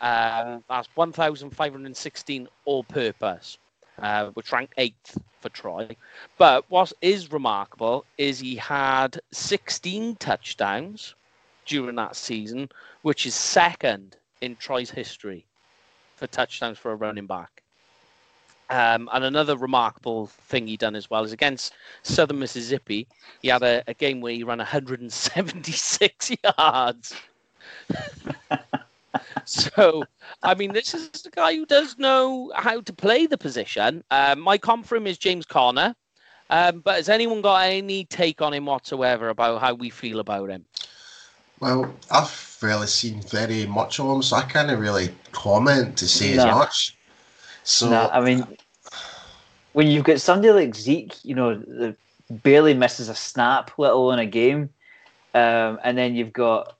[0.00, 3.58] Uh, that's 1,516 all purpose,
[4.00, 5.96] uh, which ranked eighth for Troy.
[6.38, 11.14] But what is remarkable is he had 16 touchdowns
[11.66, 12.68] during that season,
[13.02, 15.46] which is second in Troy's history
[16.16, 17.62] for touchdowns for a running back.
[18.70, 21.74] Um, and another remarkable thing he done as well is against
[22.04, 23.08] Southern Mississippi.
[23.42, 27.14] He had a, a game where he ran 176 yards.
[29.44, 30.04] So,
[30.42, 34.04] I mean, this is the guy who does know how to play the position.
[34.10, 35.94] Um, my comp for him is James Conner.
[36.50, 40.50] Um, but has anyone got any take on him whatsoever about how we feel about
[40.50, 40.64] him?
[41.60, 46.34] Well, I've really seen very much of him, so I can't really comment to say
[46.34, 46.48] No.
[46.48, 46.96] as much.
[47.62, 48.46] So, No, I mean,
[49.72, 51.96] when you've got somebody like Zeke, you know, that
[52.30, 54.70] barely misses a snap, let alone a game,
[55.34, 56.79] um, and then you've got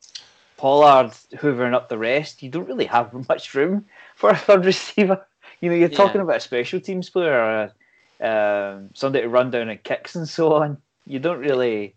[0.60, 5.26] Pollard hoovering up the rest, you don't really have much room for a third receiver.
[5.62, 5.96] You know, you're Yeah.
[5.96, 7.72] talking about a special teams player or
[8.20, 10.76] a, um, somebody to run down and kicks and so on.
[11.06, 11.96] You don't really.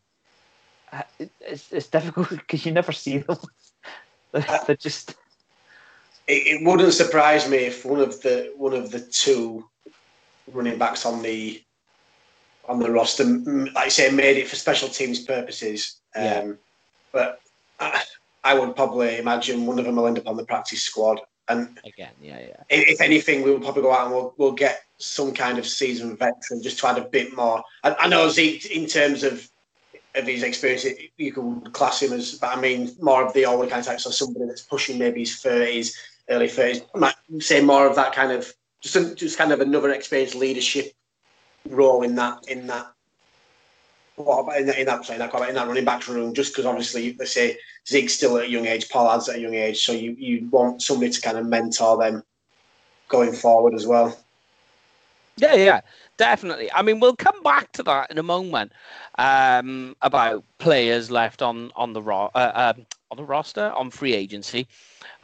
[1.19, 3.37] It's, it's difficult because you never see them.
[4.31, 5.15] They're just
[6.27, 9.69] it, it wouldn't surprise me if one of the one of the two
[10.47, 11.61] running backs on the
[12.65, 15.99] on the roster, like I say, made it for special teams purposes.
[16.15, 16.51] Um, yeah.
[17.11, 17.39] But
[17.79, 18.03] I,
[18.43, 21.21] I, would probably imagine one of them will end up on the practice squad.
[21.47, 22.63] And again, yeah, yeah.
[22.69, 26.17] If, if anything, we'll probably go out and we'll, we'll get some kind of seasoned
[26.17, 27.61] veteran just to add a bit more.
[27.83, 29.47] I, I know Zeke, in terms of
[30.15, 30.85] of his experience,
[31.17, 33.99] you could class him as, but I mean, more of the older kind of type,
[33.99, 35.97] so somebody that's pushing maybe his thirties,
[36.29, 36.81] early thirties.
[36.93, 40.93] I might say more of that kind of just just kind of another experienced leadership
[41.67, 42.92] role in that in that
[44.15, 46.33] what about in that in that, that, in that running back room?
[46.33, 47.57] Just because obviously they say
[47.87, 50.81] Zeke's still at a young age, Pollard's at a young age, so you you want
[50.81, 52.23] somebody to kind of mentor them
[53.07, 54.17] going forward as well.
[55.37, 55.81] Yeah, yeah,
[56.17, 56.71] definitely.
[56.73, 58.71] I mean, we'll come back to that in a moment
[59.17, 64.13] um, about players left on on the ro- uh, um, on the roster on free
[64.13, 64.67] agency.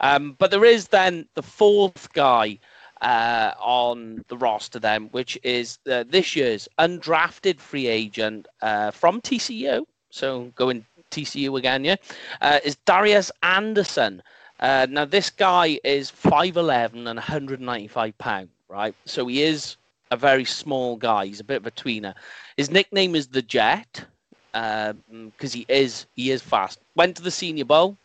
[0.00, 2.58] Um, but there is then the fourth guy
[3.00, 9.20] uh, on the roster then, which is uh, this year's undrafted free agent uh, from
[9.20, 9.84] TCU.
[10.10, 11.96] So going TCU again, yeah,
[12.40, 14.22] uh, is Darius Anderson.
[14.58, 18.94] Uh, now this guy is 5'11 and 195 pound, right?
[19.06, 19.76] So he is
[20.10, 21.26] a very small guy.
[21.26, 22.14] He's a bit of a tweener.
[22.56, 24.04] His nickname is the Jet
[24.52, 26.80] because um, he is he is fast.
[26.96, 27.96] Went to the Senior Bowl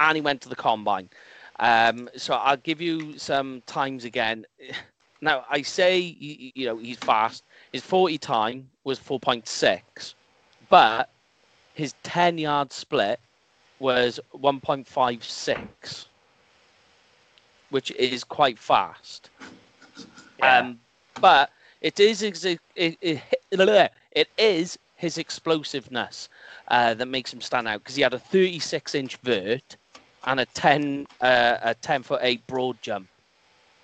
[0.00, 1.08] and he went to the Combine.
[1.62, 4.44] Um, so I'll give you some times again.
[5.24, 7.44] Now I say you, you know he's fast.
[7.72, 10.14] His 40 time was 4.6,
[10.68, 11.08] but
[11.74, 13.20] his 10 yard split
[13.78, 16.06] was 1.56,
[17.70, 19.30] which is quite fast.
[20.40, 20.58] Yeah.
[20.58, 20.80] Um,
[21.20, 21.50] but
[21.82, 26.28] it is it, it, it is his explosiveness
[26.66, 29.76] uh, that makes him stand out because he had a 36 inch vert
[30.24, 33.08] and a 10 uh, a 10 foot 8 broad jump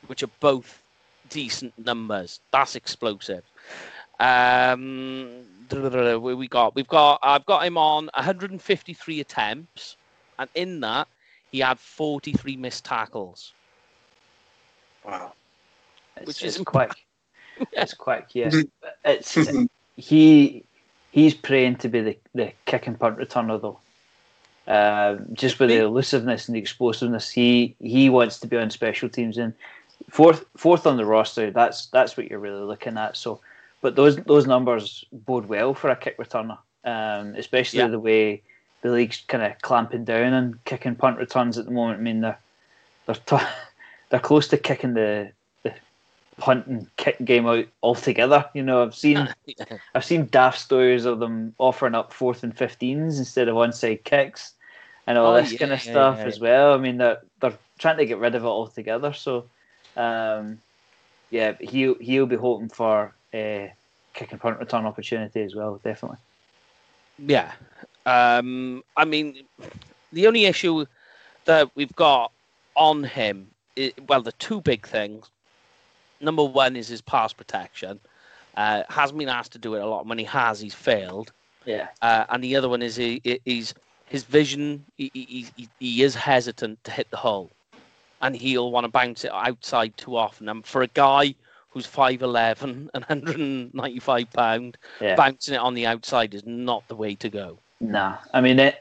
[0.07, 0.83] which are both
[1.29, 2.41] decent numbers.
[2.53, 3.45] That's explosive.
[4.21, 9.97] Um where we got we've got i've got him on 153 attempts
[10.39, 11.07] and in that
[11.53, 13.53] he had 43 missed tackles.
[15.05, 15.33] Wow.
[16.25, 16.93] Which is quite
[17.73, 18.51] it's quick yeah.
[19.05, 19.37] It's
[19.97, 20.65] he
[21.11, 23.79] he's praying to be the, the kick and punt returner though
[24.69, 29.09] um, just with the elusiveness and the explosiveness, he he wants to be on special
[29.09, 29.55] teams and
[30.11, 31.51] fourth fourth on the roster.
[31.51, 33.17] That's that's what you're really looking at.
[33.17, 33.41] So,
[33.81, 37.89] but those those numbers bode well for a kick returner, um, especially yeah.
[37.89, 38.43] the way
[38.83, 42.01] the league's kind of clamping down on kicking punt returns at the moment.
[42.01, 42.39] I mean, they're
[43.07, 43.47] they're t-
[44.11, 45.73] they're close to kicking the the
[46.37, 48.45] punt and kick game out altogether.
[48.53, 49.35] You know, I've seen
[49.95, 54.53] I've seen daft stories of them offering up fourth and fifteens instead of onside kicks
[55.09, 56.29] and all oh, this yeah, kind of stuff yeah, yeah.
[56.29, 56.75] as well.
[56.75, 59.15] I mean, they're they're trying to get rid of it altogether.
[59.15, 59.47] So,
[59.97, 60.61] um,
[61.31, 63.73] yeah, he he'll be hoping for a
[64.13, 65.81] kick and punt return opportunity as well.
[65.83, 66.19] Definitely.
[67.27, 67.53] Yeah,
[68.05, 69.45] um, I mean,
[70.13, 70.85] the only issue
[71.47, 72.31] that we've got
[72.77, 75.31] on him, is, well, the two big things.
[76.21, 77.99] Number one is his pass protection.
[78.57, 80.07] Uh, has been asked to do it a lot.
[80.07, 81.33] When he has, he's failed.
[81.65, 81.89] Yeah.
[82.03, 83.73] Uh, and the other one is he, he's
[84.09, 87.51] his vision, he, he, he is hesitant to hit the hole
[88.21, 90.49] and he'll want to bounce it outside too often.
[90.49, 91.35] And for a guy
[91.71, 92.63] who's 5'11
[92.95, 95.15] and 195 pound, yeah.
[95.15, 97.59] bouncing it on the outside is not the way to go.
[97.81, 98.73] Nah, I mean,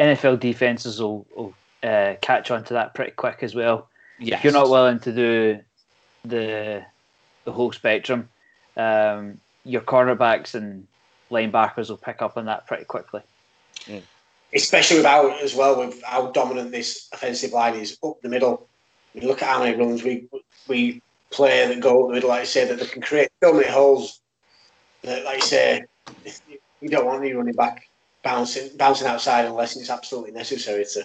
[0.00, 3.88] NFL defenses will, will uh, catch on to that pretty quick as well.
[4.18, 4.38] Yes.
[4.38, 5.60] If you're not willing to do
[6.24, 6.84] the
[7.44, 8.28] the whole spectrum,
[8.76, 10.86] um, your cornerbacks and
[11.30, 13.20] linebackers will pick up on that pretty quickly.
[13.86, 14.02] Mm
[14.54, 18.68] especially without as well with how dominant this offensive line is up the middle.
[19.14, 20.28] You look at how many runs we
[20.68, 23.52] we play that go up the middle, like I say, that they can create so
[23.52, 24.20] many holes.
[25.02, 25.82] That, like I say,
[26.80, 27.82] you don't want any running back
[28.22, 31.04] bouncing bouncing outside unless it's absolutely necessary to.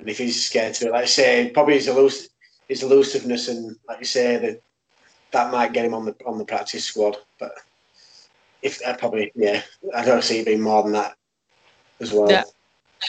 [0.00, 2.28] And if he's scared to it, like I say, probably his elus-
[2.68, 4.60] his elusiveness and like you say that
[5.30, 7.16] that might get him on the on the practice squad.
[7.38, 7.52] But
[8.62, 9.62] if uh, probably yeah,
[9.94, 11.16] I don't see it being more than that
[12.00, 12.30] as well.
[12.30, 12.44] Yeah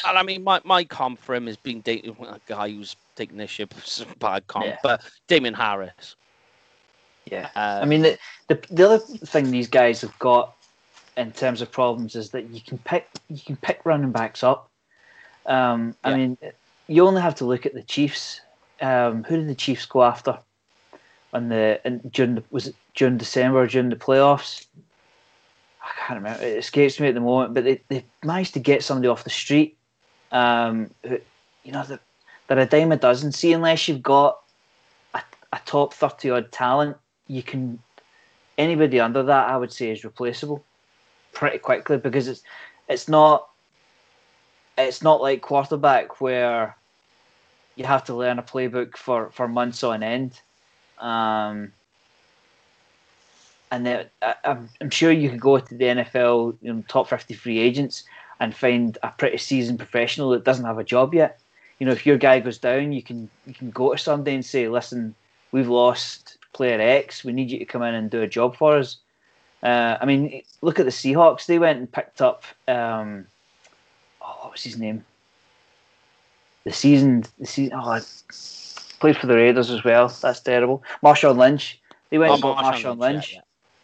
[0.08, 3.38] and I mean, my, my comp for him has been dating a guy who's taking
[3.38, 3.74] this ship.
[4.20, 4.78] Bad comp, yeah.
[4.84, 6.16] but Damien Harris.
[7.26, 8.18] Yeah, um, I mean the,
[8.48, 10.56] the the other thing these guys have got
[11.18, 14.70] in terms of problems is that you can pick you can pick running backs up.
[15.46, 16.16] Um, I yeah.
[16.16, 16.38] mean,
[16.88, 18.41] you only have to look at the Chiefs.
[18.82, 20.38] Um, who did the Chiefs go after?
[21.34, 24.68] On the in, during the, was it during December during the playoffs?
[25.82, 26.43] I can't remember.
[26.43, 29.30] It escapes me at the moment, but they, they managed to get somebody off the
[29.30, 29.78] street
[30.36, 31.99] um, you know, the,
[32.47, 33.31] they're a dime a dozen.
[33.31, 34.39] See, unless you've got
[35.13, 35.21] a,
[35.53, 37.79] a top thirty odd talent, you can
[38.57, 40.63] anybody under that I would say is replaceable
[41.31, 42.43] pretty quickly because it's
[42.89, 43.47] it's not
[44.77, 46.75] it's not like quarterback where
[47.75, 50.41] you have to learn a playbook for, for months on end.
[50.97, 51.71] Um,
[53.71, 57.07] and then I, I'm, I'm sure you could go to the NFL you know, top
[57.07, 58.03] 50 free agents
[58.39, 61.39] and find a pretty seasoned professional that doesn't have a job yet.
[61.79, 64.45] You know, if your guy goes down, you can you can go to somebody and
[64.45, 65.15] say, "Listen,
[65.51, 67.23] we've lost player X.
[67.23, 68.97] We need you to come in and do a job for us."
[69.61, 71.47] Uh, I mean, look at the Seahawks.
[71.47, 72.43] They went and picked up.
[72.67, 73.25] Um,
[74.21, 75.03] oh, what was his name?
[76.63, 77.73] The season, the season.
[77.75, 77.99] Oh,
[78.99, 80.07] played for the Raiders as well.
[80.07, 80.83] That's terrible.
[81.03, 81.79] Marshawn Lynch.
[82.09, 83.39] They went Oh, and got Marshawn Marshawn Lynch, Lynch,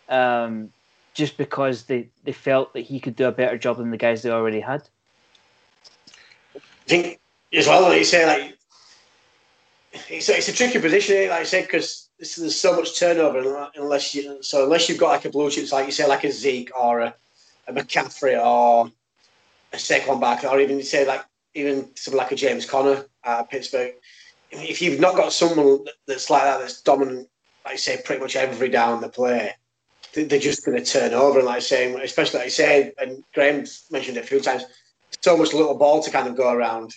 [0.09, 0.71] yeah, Um,
[1.14, 4.22] just because they, they felt that he could do a better job than the guys
[4.22, 4.88] they already had.
[6.55, 7.20] I think
[7.53, 8.57] as well, like you say, like
[10.09, 13.70] it's, it's a tricky position, eh, like I said, because there's so much turnover.
[13.76, 16.32] Unless you, so unless you've got like a blue chip, like you say, like a
[16.32, 17.16] Zeke or a,
[17.68, 18.91] a McCaffrey or
[19.74, 23.49] a Saquon Barkley, or even you say like even something like a James Conner at
[23.49, 23.93] Pittsburgh.
[24.51, 27.30] If you've not got someone that's like that, that's dominant,
[27.66, 29.53] like I say, pretty much every down the play,
[30.14, 31.39] they're just going to turn over.
[31.39, 34.64] And like saying, especially like I say, and Graham mentioned it a few times,
[35.22, 36.95] so much little ball to kind of go around.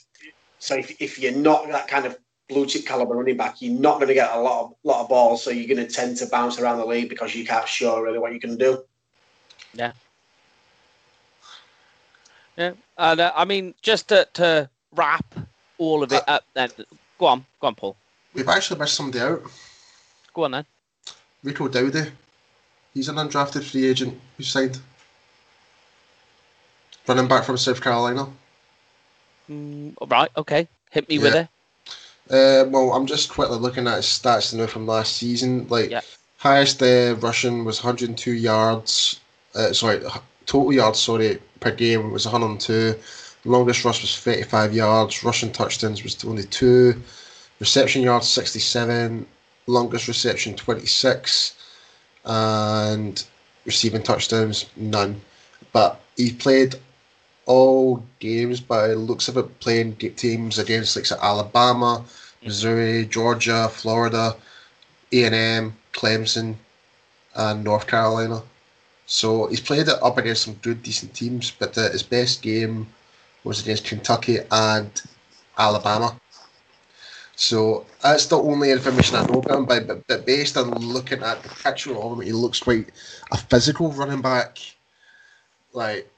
[0.59, 3.97] So if, if you're not that kind of blue chip caliber running back, you're not
[3.97, 5.43] going to get a lot of lot of balls.
[5.43, 8.19] So you're going to tend to bounce around the league because you can't show really
[8.19, 8.83] what you can do.
[9.75, 9.93] yeah.
[12.57, 15.25] Yeah, And uh, I mean, just to, to wrap
[15.77, 16.71] all of it up, then
[17.19, 17.97] go on, go on, Paul,
[18.33, 19.43] We've actually missed somebody out.
[20.33, 20.65] go on then.
[21.43, 22.13] Rico Dowdle.
[22.95, 24.79] He's an undrafted free agent who signed.
[27.07, 28.29] Running back from South Carolina.
[29.51, 31.49] Mm, all right, okay, hit me with it.
[32.31, 35.67] Uh, well, I'm just quickly looking at his stats now from last season.
[35.69, 36.01] Like, Yeah.
[36.39, 39.21] highest uh, rushing was 102 yards.
[39.55, 40.03] Uh, sorry,
[40.47, 41.01] total yards.
[41.01, 42.95] Sorry, per game was 102.
[43.45, 45.23] Longest rush was 35 yards.
[45.23, 47.03] Rushing touchdowns was only two.
[47.61, 49.27] Reception yards 67.
[49.67, 51.55] Longest reception 26,
[52.25, 53.25] and
[53.65, 55.21] receiving touchdowns none.
[55.73, 56.77] But he played
[57.47, 62.05] all games by looks of it, playing teams against like Alabama,
[62.43, 64.37] Missouri, Georgia, Florida,
[65.13, 66.57] A and M, Clemson,
[67.35, 68.43] and North Carolina.
[69.07, 72.87] So he's played it up against some good, decent teams, but uh, his best game
[73.45, 74.91] was against Kentucky and
[75.59, 76.19] Alabama.
[77.37, 79.65] So that's the only information I know about him.
[79.65, 82.91] But, but, but based on looking at the picture of him, he looks quite
[83.33, 84.59] a physical running back.
[85.73, 86.09] Like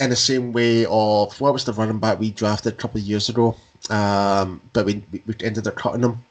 [0.00, 3.06] in the same way of what was the running back we drafted a couple of
[3.06, 3.56] years ago,
[3.88, 6.22] um, but we, we we ended up cutting him.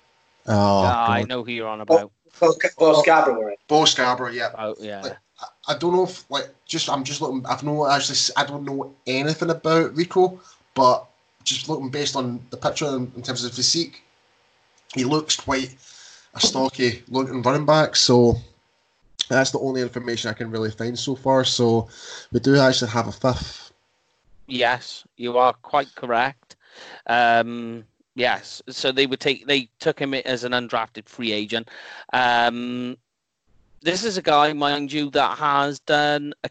[0.47, 2.11] Oh, Ah, I know who you're on about.
[2.39, 3.55] Bo, Bo Scarborough were.
[3.67, 4.51] Bo Scarborough, yeah.
[4.57, 5.01] Oh, yeah.
[5.01, 7.45] Like, I- I don't know if like just I'm just looking.
[7.45, 10.39] I've no actually s- I don't know anything about Rico,
[10.75, 11.07] but
[11.45, 14.03] just looking based on the picture in, terms of physique,
[14.93, 15.75] he looks quite
[16.33, 17.95] a stocky looking running back.
[17.95, 18.35] So
[19.29, 21.45] that's the only information I can really find so far.
[21.45, 21.87] So
[22.33, 23.71] we do actually have a fifth.
[24.47, 26.55] Yes, you are quite correct.
[27.07, 27.85] Um,
[28.15, 31.69] yes, so they would take they took him as an undrafted free agent.
[32.13, 32.97] Um,
[33.81, 36.49] this is a guy, mind you, that has done a,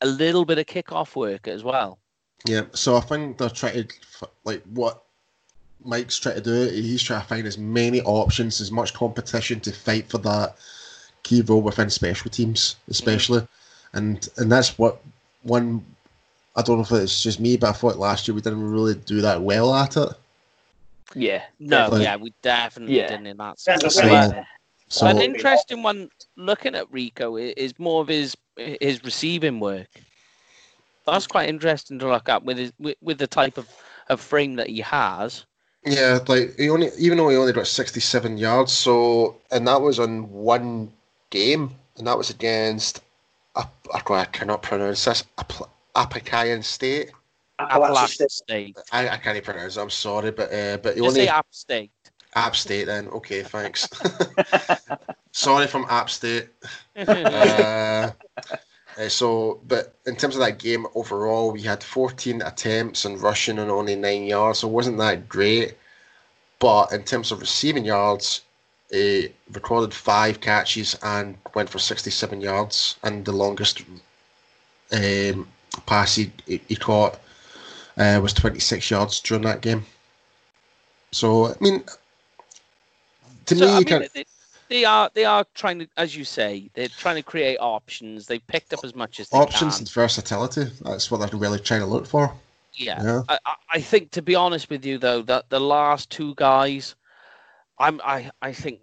[0.00, 1.98] a little bit of kickoff work as well.
[2.44, 2.62] Yeah.
[2.72, 5.02] So I think they're trying to like what
[5.84, 6.68] Mike's trying to do.
[6.70, 10.56] He's trying to find as many options, as much competition to fight for that
[11.22, 13.46] key role within special teams, especially,
[13.92, 15.00] and and that's what
[15.42, 15.84] one.
[16.58, 18.94] I don't know if it's just me, but I thought last year we didn't really
[18.94, 20.08] do that well at it.
[21.14, 21.42] Yeah.
[21.60, 23.08] No, Like- yeah, we definitely Yeah.
[23.08, 23.94] didn't in that sense.
[23.94, 24.06] So.
[24.06, 24.44] Yeah.
[24.88, 29.88] so An interesting one looking at Rico is more of his his receiving work.
[31.06, 33.68] That's quite interesting to look at with his with, with the type of,
[34.08, 35.46] of frame that he has.
[35.84, 39.98] yeah, like he only even though he only got sixty-seven yards, so and that was
[40.00, 40.92] on one
[41.30, 43.02] game, and that was against.
[43.54, 45.24] I, I cannot pronounce this.
[45.38, 47.10] Apl- Apakayan State.
[47.58, 48.76] Appalachian State.
[48.76, 48.78] State.
[48.92, 49.76] I, I can't pronounce.
[49.76, 51.90] it, I'm sorry, but uh, but he Just only say App State.
[52.34, 53.08] App State then.
[53.08, 53.88] Okay, thanks.
[55.32, 56.48] Sorry from App State.
[56.96, 58.10] Uh,
[58.98, 63.58] uh, so, but in terms of that game overall, we had 14 attempts and rushing
[63.58, 65.76] and only nine yards, so it wasn't that great.
[66.58, 68.42] But in terms of receiving yards,
[68.90, 73.82] he recorded five catches and went for 67 yards, and the longest
[74.92, 75.48] um,
[75.86, 77.18] pass he, he caught
[77.98, 79.84] uh, was 26 yards during that game.
[81.12, 81.84] So I mean,
[83.46, 84.06] to So, me, I you mean, can,
[84.68, 88.26] they, they are they are trying to, as you say, they're trying to create options.
[88.26, 89.82] They've picked up as much as they options can.
[89.82, 90.64] and versatility.
[90.82, 92.32] That's what they're really trying to look for.
[92.74, 93.02] Yeah.
[93.02, 93.22] Yeah.
[93.28, 93.38] I,
[93.72, 96.94] I- think to be honest with you though, that the last two guys,
[97.78, 98.80] I'm I I think,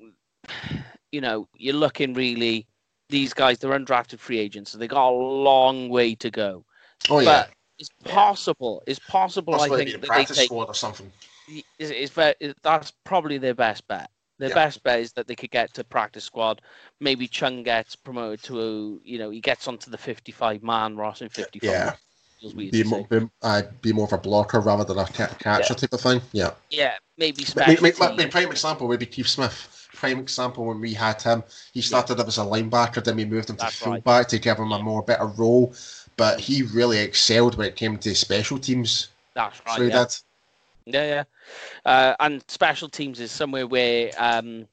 [1.12, 2.68] you know, you're looking really.
[3.10, 6.66] These guys, they're undrafted free agents, so they got a long way to go.
[7.10, 8.82] Oh yeah, But it's possible.
[8.88, 9.54] It's possible.
[9.54, 10.46] That's I they think that they practice take.
[10.48, 11.12] squad or something.
[11.78, 14.10] Is, is very, is- that's probably their best bet.
[14.40, 14.56] Their Yeah.
[14.56, 16.62] best bet is that they could get to practice squad.
[17.00, 21.26] Maybe Chunn gets promoted to, a, you know, he gets onto the 55 man roster
[21.26, 21.70] in 55.
[21.70, 21.96] Yeah,
[22.52, 25.94] be more, be, uh, be more of a blocker rather than a ca- catcher type
[25.94, 26.22] of thing.
[26.32, 26.52] Yeah.
[26.70, 28.00] Yeah, maybe But my, special.
[28.00, 28.32] my, my teams.
[28.32, 29.88] prime example would be Keith Smith.
[29.94, 33.50] Prime example when we had him, he started up as a linebacker, then we moved
[33.50, 34.04] him to That's right.
[34.04, 35.74] fullback to give him a more better role.
[36.18, 39.10] But he really excelled when it came to special teams.
[39.36, 39.78] That's right.
[39.78, 40.00] through yeah.
[40.00, 40.22] that.
[40.86, 41.24] Yeah, yeah.
[41.86, 44.68] Uh, and special teams is somewhere where um,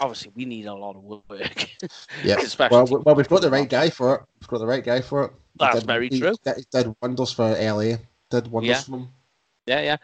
[0.00, 1.30] obviously we need a lot of work.
[2.24, 2.36] yeah.
[2.70, 4.22] Well, teams- well, we've got the right guy for it.
[4.40, 5.32] We've got the right guy for it.
[5.58, 6.34] That's did- very he, true.
[6.44, 7.96] He did wonders for LA.
[8.30, 8.80] Did wonders Yeah.
[8.80, 9.08] for them.
[9.66, 9.96] Yeah, yeah.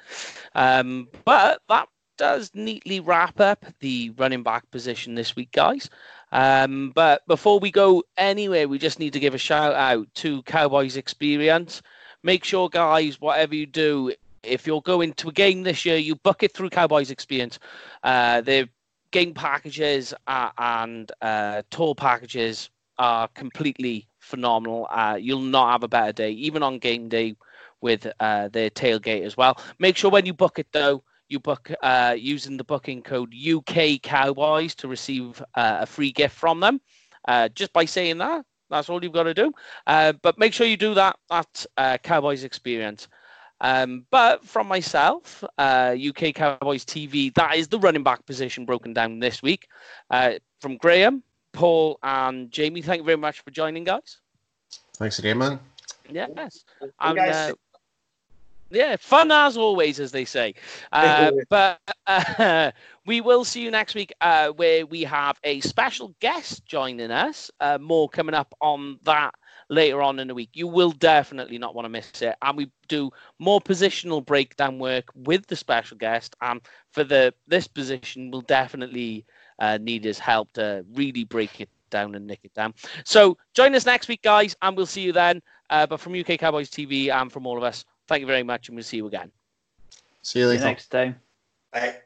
[0.55, 5.89] Um, but that does neatly wrap up the running back position this week, guys.
[6.33, 10.43] Um, but before we go anywhere, we just need to give a shout out to
[10.43, 11.81] Cowboys Experience.
[12.23, 14.13] Make sure, guys, whatever you do,
[14.47, 17.59] if you're going to a game this year, you book it through Cowboys Experience.
[18.03, 18.67] Uh, their
[19.11, 24.87] game packages uh, and uh, tour packages are completely phenomenal.
[24.91, 27.35] Uh, you'll not have a better day, even on game day
[27.81, 29.59] with uh, their tailgate as well.
[29.79, 34.01] Make sure when you book it though, you book uh, using the booking code UK
[34.03, 36.81] Cowboys to receive uh, a free gift from them.
[37.27, 39.53] Uh, just by saying that, that's all you've got to do.
[39.87, 43.09] Uh, but make sure you do that at uh, Cowboys Experience.
[43.61, 48.93] Um, but from myself, uh, UK Cowboys TV, that is the running back position broken
[48.93, 49.69] down this week.
[50.11, 54.19] Uh, from Graham, Paul, and Jamie, thank you very much for joining, guys.
[54.97, 55.61] Thanks again, man.
[56.11, 56.65] Yes.
[57.01, 57.55] And, uh,
[58.71, 60.55] yeah, fun as always, as they say.
[60.93, 62.71] Uh, but uh,
[63.07, 67.51] we will see you next week, uh, where we have a special guest joining us.
[67.61, 69.35] Uh, more coming up on that
[69.75, 70.51] later on in the week.
[70.55, 72.37] You will definitely not want to miss it.
[72.43, 76.35] And we do more positional breakdown work with the special guest.
[76.41, 76.61] And
[76.91, 79.25] for the this position, we'll definitely
[79.59, 82.75] uh, need his help to really break it down and nick it down.
[83.05, 85.43] So join us next week, guys, and we'll see you then.
[85.71, 88.69] Uh, but from UK Cowboys TV and from all of us, thank you very much,
[88.69, 89.31] and we'll see you again.
[90.23, 91.17] See you See you next time.
[91.75, 92.04] Right.